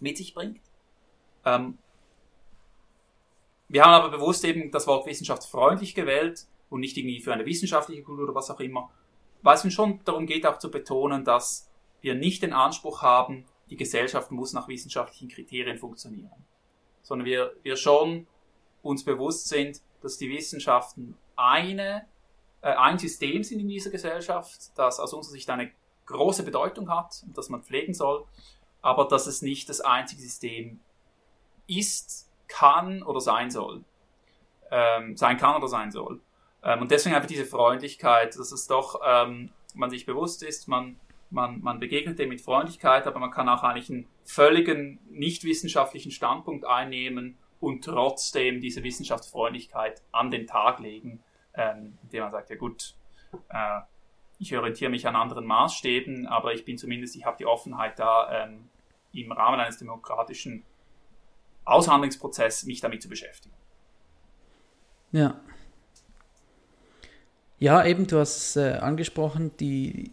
[0.00, 0.60] mit sich bringt.
[1.44, 1.78] Ähm,
[3.68, 8.02] wir haben aber bewusst eben das Wort wissenschaftsfreundlich gewählt und nicht irgendwie für eine wissenschaftliche
[8.02, 8.90] Kultur oder was auch immer,
[9.42, 13.46] weil es uns schon darum geht, auch zu betonen, dass wir nicht den Anspruch haben,
[13.70, 16.44] die Gesellschaft muss nach wissenschaftlichen Kriterien funktionieren,
[17.02, 18.26] sondern wir, wir schon
[18.86, 22.06] uns bewusst sind, dass die Wissenschaften eine,
[22.62, 25.70] äh, ein System sind in dieser Gesellschaft, das aus unserer Sicht eine
[26.06, 28.24] große Bedeutung hat und das man pflegen soll,
[28.82, 30.80] aber dass es nicht das einzige System
[31.66, 33.84] ist, kann oder sein soll.
[34.70, 36.20] Ähm, sein kann oder sein soll.
[36.62, 40.98] Ähm, und deswegen einfach diese Freundlichkeit, dass es doch ähm, man sich bewusst ist, man,
[41.30, 46.10] man, man begegnet dem mit Freundlichkeit, aber man kann auch eigentlich einen völligen nicht wissenschaftlichen
[46.10, 51.22] Standpunkt einnehmen und trotzdem diese Wissenschaftsfreundlichkeit an den Tag legen,
[51.54, 52.94] ähm, indem man sagt, ja gut,
[53.48, 53.80] äh,
[54.38, 58.44] ich orientiere mich an anderen Maßstäben, aber ich bin zumindest, ich habe die Offenheit da,
[58.44, 58.68] ähm,
[59.12, 60.64] im Rahmen eines demokratischen
[61.64, 63.54] Aushandlungsprozesses mich damit zu beschäftigen.
[65.12, 65.40] Ja.
[67.58, 70.12] Ja, eben, du hast es äh, angesprochen, die,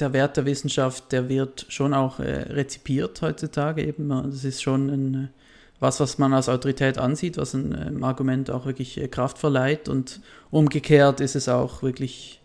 [0.00, 4.08] der Wert der Wissenschaft, der wird schon auch äh, rezipiert heutzutage eben.
[4.08, 5.34] Das ist schon ein
[5.80, 9.88] was, was man als Autorität ansieht, was ein ähm, Argument auch wirklich äh, Kraft verleiht.
[9.88, 10.20] Und
[10.50, 12.40] umgekehrt ist es auch wirklich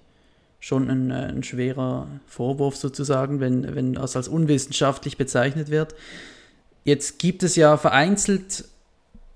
[0.59, 5.95] schon ein, äh, ein schwerer Vorwurf sozusagen, wenn, wenn das als unwissenschaftlich bezeichnet wird.
[6.83, 8.65] Jetzt gibt es ja vereinzelt,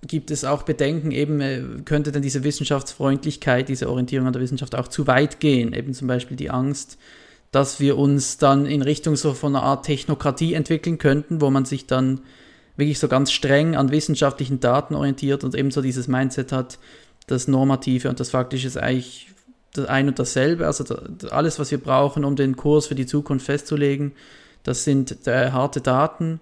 [0.05, 4.75] gibt es auch Bedenken, eben äh, könnte denn diese Wissenschaftsfreundlichkeit, diese Orientierung an der Wissenschaft
[4.75, 5.73] auch zu weit gehen.
[5.73, 6.97] Eben zum Beispiel die Angst,
[7.51, 11.65] dass wir uns dann in Richtung so von einer Art Technokratie entwickeln könnten, wo man
[11.65, 12.21] sich dann
[12.77, 16.79] wirklich so ganz streng an wissenschaftlichen Daten orientiert und eben so dieses Mindset hat,
[17.27, 19.27] das Normative und das Faktische ist eigentlich
[19.73, 20.65] das ein und dasselbe.
[20.65, 20.85] Also
[21.29, 24.13] alles, was wir brauchen, um den Kurs für die Zukunft festzulegen,
[24.63, 26.39] das sind äh, harte Daten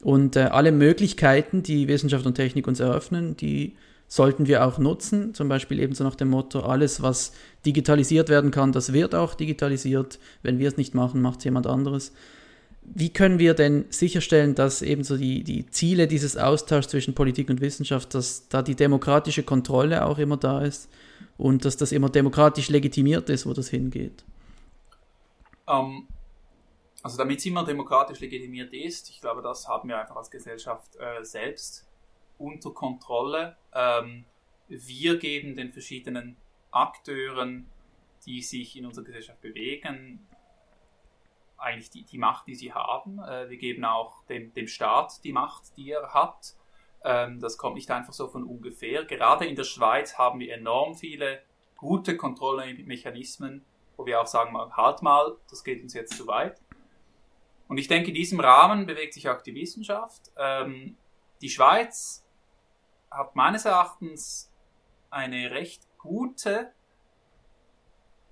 [0.00, 3.76] und äh, alle Möglichkeiten, die Wissenschaft und Technik uns eröffnen, die
[4.08, 5.34] sollten wir auch nutzen.
[5.34, 7.32] Zum Beispiel ebenso nach dem Motto, alles, was
[7.64, 10.18] digitalisiert werden kann, das wird auch digitalisiert.
[10.42, 12.12] Wenn wir es nicht machen, macht es jemand anderes.
[12.94, 17.50] Wie können wir denn sicherstellen, dass eben so die, die Ziele dieses Austauschs zwischen Politik
[17.50, 20.90] und Wissenschaft, dass da die demokratische Kontrolle auch immer da ist
[21.36, 24.24] und dass das immer demokratisch legitimiert ist, wo das hingeht?
[25.66, 26.08] Um, ähm,
[27.02, 30.96] also damit es immer demokratisch legitimiert ist, ich glaube, das haben wir einfach als Gesellschaft
[30.96, 31.86] äh, selbst
[32.38, 33.56] unter Kontrolle.
[33.72, 34.24] Ähm,
[34.68, 36.36] wir geben den verschiedenen
[36.72, 37.66] Akteuren,
[38.26, 40.26] die sich in unserer Gesellschaft bewegen,
[41.58, 43.18] eigentlich die, die Macht, die sie haben.
[43.18, 46.54] Äh, wir geben auch dem, dem Staat die Macht, die er hat.
[47.04, 49.04] Ähm, das kommt nicht einfach so von ungefähr.
[49.04, 51.42] Gerade in der Schweiz haben wir enorm viele
[51.76, 53.64] gute Kontrollmechanismen,
[53.96, 56.60] wo wir auch sagen, halt mal, das geht uns jetzt zu weit.
[57.68, 60.30] Und ich denke, in diesem Rahmen bewegt sich auch die Wissenschaft.
[60.36, 60.96] Ähm,
[61.40, 62.24] die Schweiz
[63.10, 64.52] hat meines Erachtens
[65.10, 66.72] eine recht gute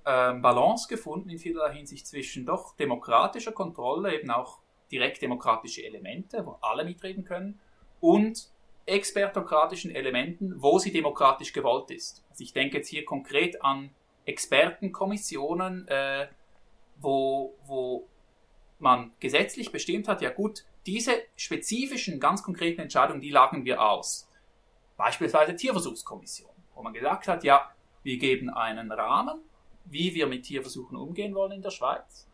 [0.06, 4.58] ähm, Balance gefunden in vielerlei Hinsicht zwischen doch demokratischer Kontrolle, eben auch
[4.90, 7.60] direkt demokratische Elemente, wo alle mitreden können,
[8.00, 8.50] und
[8.86, 12.22] expertokratischen Elementen, wo sie demokratisch gewollt ist.
[12.30, 13.90] Also ich denke jetzt hier konkret an
[14.26, 16.28] Expertenkommissionen, äh,
[17.00, 18.06] wo, wo
[18.78, 24.28] man gesetzlich bestimmt hat, ja gut, diese spezifischen, ganz konkreten Entscheidungen, die lagen wir aus.
[24.96, 27.70] Beispielsweise Tierversuchskommission, wo man gesagt hat, ja,
[28.02, 29.40] wir geben einen Rahmen,
[29.84, 32.26] wie wir mit Tierversuchen umgehen wollen in der Schweiz.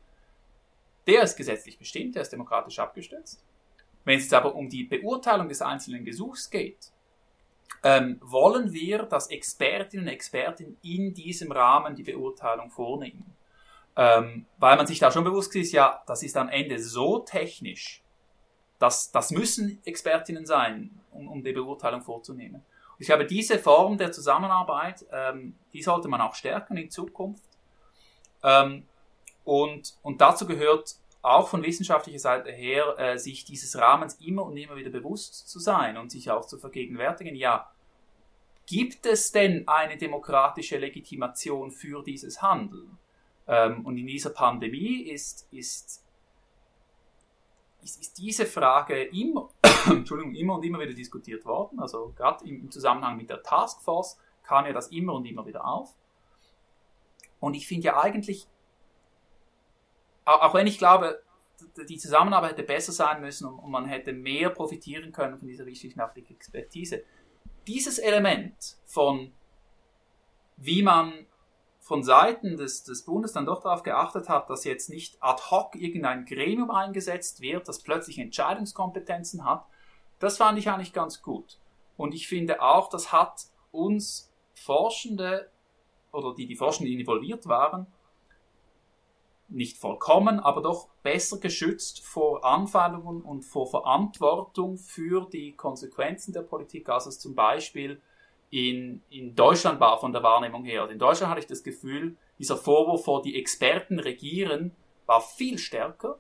[1.07, 3.45] Der ist gesetzlich bestimmt, der ist demokratisch abgestützt.
[4.05, 6.93] Wenn es aber um die Beurteilung des einzelnen Gesuchs geht,
[7.83, 13.35] ähm, wollen wir, dass Expertinnen und Experten in diesem Rahmen die Beurteilung vornehmen.
[13.97, 18.03] Ähm, weil man sich da schon bewusst ist, ja, das ist am Ende so technisch,
[18.79, 22.65] dass das müssen Expertinnen sein, um, um die Beurteilung vorzunehmen.
[23.01, 27.49] Ich glaube, diese Form der Zusammenarbeit, ähm, die sollte man auch stärken in Zukunft.
[28.43, 28.87] Ähm,
[29.43, 34.57] und, und dazu gehört auch von wissenschaftlicher Seite her, äh, sich dieses Rahmens immer und
[34.57, 37.71] immer wieder bewusst zu sein und sich auch zu vergegenwärtigen, ja,
[38.67, 42.99] gibt es denn eine demokratische Legitimation für dieses Handeln?
[43.49, 46.05] Ähm, und in dieser Pandemie ist, ist
[47.83, 49.49] ist, ist diese Frage immer,
[49.91, 51.81] Entschuldigung, immer und immer wieder diskutiert worden.
[51.81, 55.95] Also gerade im Zusammenhang mit der Taskforce kam ja das immer und immer wieder auf.
[57.39, 58.47] Und ich finde ja eigentlich,
[60.25, 61.23] auch wenn ich glaube,
[61.89, 66.35] die Zusammenarbeit hätte besser sein müssen und man hätte mehr profitieren können von dieser wissenschaftlichen
[66.35, 67.05] Expertise.
[67.67, 69.33] Dieses Element von,
[70.57, 71.27] wie man
[71.81, 75.75] von Seiten des, des Bundes dann doch darauf geachtet hat, dass jetzt nicht ad hoc
[75.75, 79.67] irgendein Gremium eingesetzt wird, das plötzlich Entscheidungskompetenzen hat,
[80.21, 81.59] das fand ich eigentlich ganz gut.
[81.97, 85.51] Und ich finde auch, das hat uns Forschende
[86.13, 87.87] oder die, die Forschenden, involviert waren,
[89.49, 96.43] nicht vollkommen, aber doch besser geschützt vor Anfeindungen und vor Verantwortung für die Konsequenzen der
[96.43, 98.01] Politik, als es zum Beispiel
[98.51, 100.83] in, in Deutschland war von der Wahrnehmung her.
[100.83, 104.75] Also in Deutschland hatte ich das Gefühl, dieser Vorwurf vor die Experten regieren
[105.07, 106.19] war viel stärker,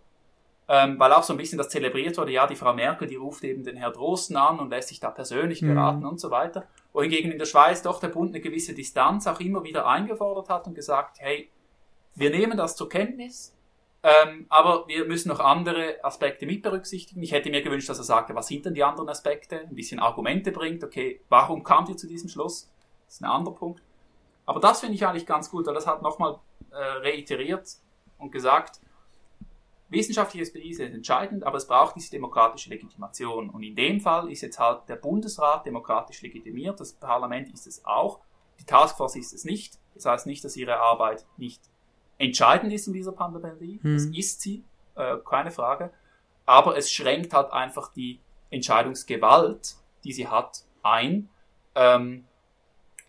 [0.72, 3.42] ähm, weil auch so ein bisschen das zelebriert wurde, ja, die Frau Merkel, die ruft
[3.42, 5.74] eben den Herr Drosten an und lässt sich da persönlich mhm.
[5.74, 6.10] beraten mhm.
[6.10, 6.64] und so weiter.
[6.92, 10.68] Wohingegen in der Schweiz doch der Bund eine gewisse Distanz auch immer wieder eingefordert hat
[10.68, 11.50] und gesagt, hey,
[12.14, 13.52] wir nehmen das zur Kenntnis,
[14.04, 17.20] ähm, aber wir müssen noch andere Aspekte mit berücksichtigen.
[17.20, 19.62] Ich hätte mir gewünscht, dass er sagte, was sind denn die anderen Aspekte?
[19.62, 20.84] Ein bisschen Argumente bringt.
[20.84, 22.70] Okay, warum kamt ihr zu diesem Schluss?
[23.06, 23.82] Das ist ein anderer Punkt.
[24.46, 26.38] Aber das finde ich eigentlich ganz gut, weil das hat nochmal
[26.70, 27.68] äh, reiteriert
[28.18, 28.80] und gesagt,
[29.90, 33.50] wissenschaftliche Expertise ist entscheidend, aber es braucht diese demokratische Legitimation.
[33.50, 37.84] Und in dem Fall ist jetzt halt der Bundesrat demokratisch legitimiert, das Parlament ist es
[37.84, 38.20] auch,
[38.58, 39.78] die Taskforce ist es nicht.
[39.94, 41.60] Das heißt nicht, dass ihre Arbeit nicht
[42.18, 43.80] entscheidend ist in dieser Pandemie.
[43.82, 43.94] Hm.
[43.94, 44.64] Das ist sie,
[44.94, 45.90] äh, keine Frage.
[46.46, 48.20] Aber es schränkt halt einfach die
[48.50, 51.28] Entscheidungsgewalt, die sie hat, ein.
[51.74, 52.24] Ähm,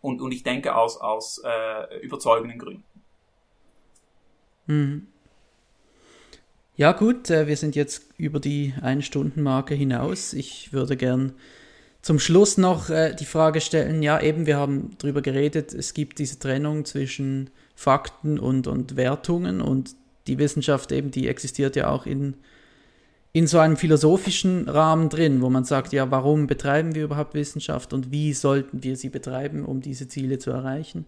[0.02, 2.84] und, und ich denke aus, aus äh, überzeugenden Gründen.
[4.68, 5.11] Hm.
[6.82, 10.34] Ja gut, äh, wir sind jetzt über die Ein-Stunden-Marke hinaus.
[10.34, 11.34] Ich würde gern
[12.02, 16.18] zum Schluss noch äh, die Frage stellen, ja eben, wir haben darüber geredet, es gibt
[16.18, 19.92] diese Trennung zwischen Fakten und, und Wertungen und
[20.26, 22.34] die Wissenschaft eben, die existiert ja auch in,
[23.32, 27.94] in so einem philosophischen Rahmen drin, wo man sagt, ja, warum betreiben wir überhaupt Wissenschaft
[27.94, 31.06] und wie sollten wir sie betreiben, um diese Ziele zu erreichen?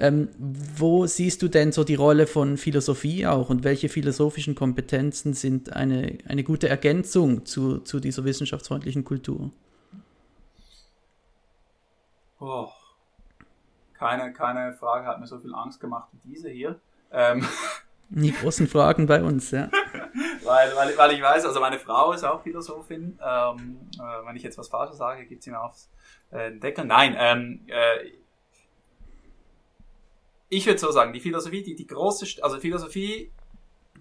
[0.00, 5.34] Ähm, wo siehst du denn so die Rolle von Philosophie auch und welche philosophischen Kompetenzen
[5.34, 9.50] sind eine, eine gute Ergänzung zu, zu dieser wissenschaftsfreundlichen Kultur?
[12.38, 12.68] Oh,
[13.94, 16.80] keine, keine Frage hat mir so viel Angst gemacht wie diese hier.
[17.12, 17.46] Ähm.
[18.10, 19.68] Die großen Fragen bei uns, ja.
[20.44, 23.18] weil, weil, weil ich weiß, also meine Frau ist auch Philosophin.
[23.22, 25.90] Ähm, äh, wenn ich jetzt was Falsches sage, gibt sie mir aufs
[26.30, 26.86] äh, Deckel.
[26.86, 28.06] Nein, ähm, äh,
[30.48, 33.32] ich würde so sagen, die Philosophie, die, die große, also Philosophie,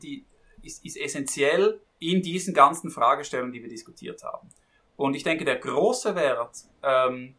[0.02, 0.26] die
[0.62, 4.50] ist, ist essentiell in diesen ganzen Fragestellungen, die wir diskutiert haben.
[4.96, 7.36] Und ich denke, der große Wert ähm,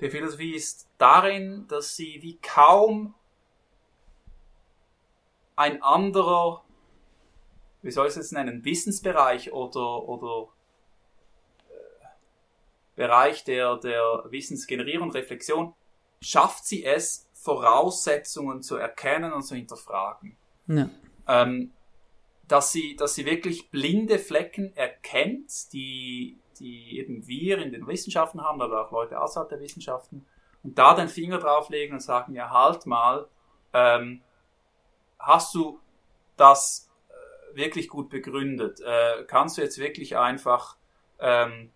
[0.00, 3.14] der Philosophie ist darin, dass sie wie kaum
[5.54, 6.64] ein anderer,
[7.82, 10.48] wie soll ich es jetzt nennen, Wissensbereich oder, oder
[11.68, 12.06] äh,
[12.94, 15.74] Bereich der, der Wissensgenerierung und Reflexion,
[16.20, 20.36] schafft sie es, Voraussetzungen zu erkennen und zu hinterfragen.
[20.66, 20.90] Ja.
[21.28, 21.72] Ähm,
[22.48, 28.42] dass sie, dass sie wirklich blinde Flecken erkennt, die, die eben wir in den Wissenschaften
[28.42, 30.26] haben, aber auch Leute außerhalb der Wissenschaften,
[30.62, 33.28] und da den Finger drauflegen und sagen, ja, halt mal,
[33.72, 34.22] ähm,
[35.18, 35.78] hast du
[36.36, 38.80] das äh, wirklich gut begründet?
[38.80, 40.76] Äh, kannst du jetzt wirklich einfach
[41.20, 41.70] ähm,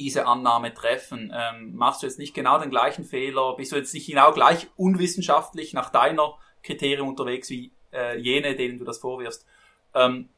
[0.00, 1.32] diese Annahme treffen?
[1.34, 3.54] Ähm, machst du jetzt nicht genau den gleichen Fehler?
[3.56, 8.78] Bist du jetzt nicht genau gleich unwissenschaftlich nach deiner Kriterien unterwegs wie äh, jene, denen
[8.78, 9.46] du das vorwirfst?
[9.94, 10.30] Ähm,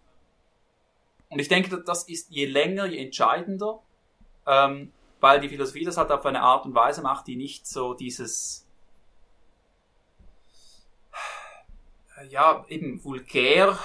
[1.28, 3.80] und ich denke, das ist je länger, je entscheidender,
[4.46, 7.94] ähm, weil die Philosophie das halt auf eine Art und Weise macht, die nicht so
[7.94, 8.66] dieses
[12.28, 13.78] ja, eben vulgär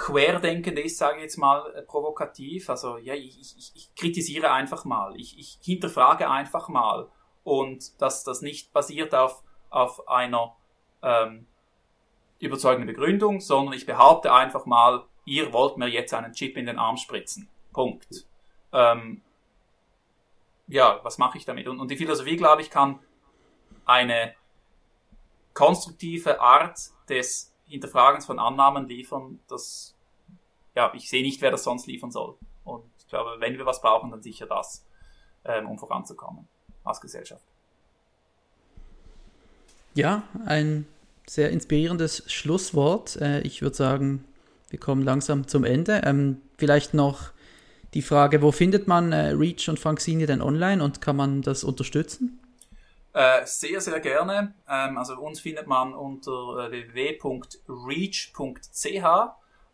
[0.00, 2.70] querdenkend ist, sage ich jetzt mal äh, provokativ.
[2.70, 7.08] Also ja, ich, ich, ich kritisiere einfach mal, ich, ich hinterfrage einfach mal
[7.44, 10.56] und dass das nicht basiert auf, auf einer
[11.02, 11.46] ähm,
[12.38, 16.78] überzeugenden Begründung, sondern ich behaupte einfach mal, ihr wollt mir jetzt einen Chip in den
[16.78, 17.48] Arm spritzen.
[17.72, 18.26] Punkt.
[18.72, 19.20] Ähm,
[20.66, 21.68] ja, was mache ich damit?
[21.68, 23.00] Und, und die Philosophie, glaube ich, kann
[23.84, 24.34] eine
[25.52, 26.78] konstruktive Art
[27.08, 29.94] des Hinterfragens von Annahmen liefern, das,
[30.74, 32.36] ja, ich sehe nicht, wer das sonst liefern soll.
[32.64, 34.84] Und ich glaube, wenn wir was brauchen, dann sicher das,
[35.44, 36.48] ähm, um voranzukommen
[36.84, 37.44] als Gesellschaft.
[39.94, 40.86] Ja, ein
[41.28, 43.16] sehr inspirierendes Schlusswort.
[43.16, 44.24] Äh, ich würde sagen,
[44.70, 46.02] wir kommen langsam zum Ende.
[46.04, 47.30] Ähm, vielleicht noch
[47.94, 51.62] die Frage, wo findet man äh, Reach und Franxini denn online und kann man das
[51.62, 52.39] unterstützen?
[53.12, 54.54] Äh, sehr, sehr gerne.
[54.68, 58.38] Ähm, also uns findet man unter äh, www.reach.ch.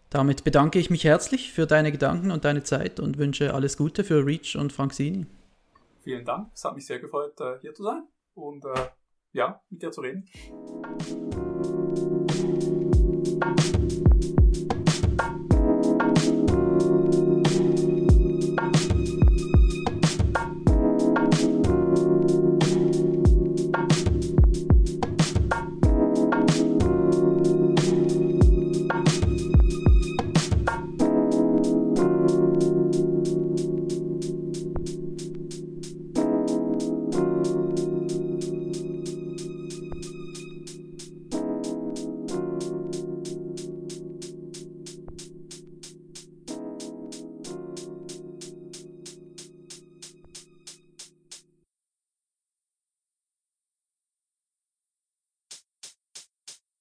[0.10, 4.06] damit bedanke ich mich herzlich für deine Gedanken und deine Zeit und wünsche alles Gute
[4.06, 5.26] für Reach und Franksini.
[6.04, 8.04] Vielen Dank, es hat mich sehr gefreut, äh, hier zu sein
[8.34, 8.70] und äh,
[9.34, 10.26] ja, mit dir zu reden.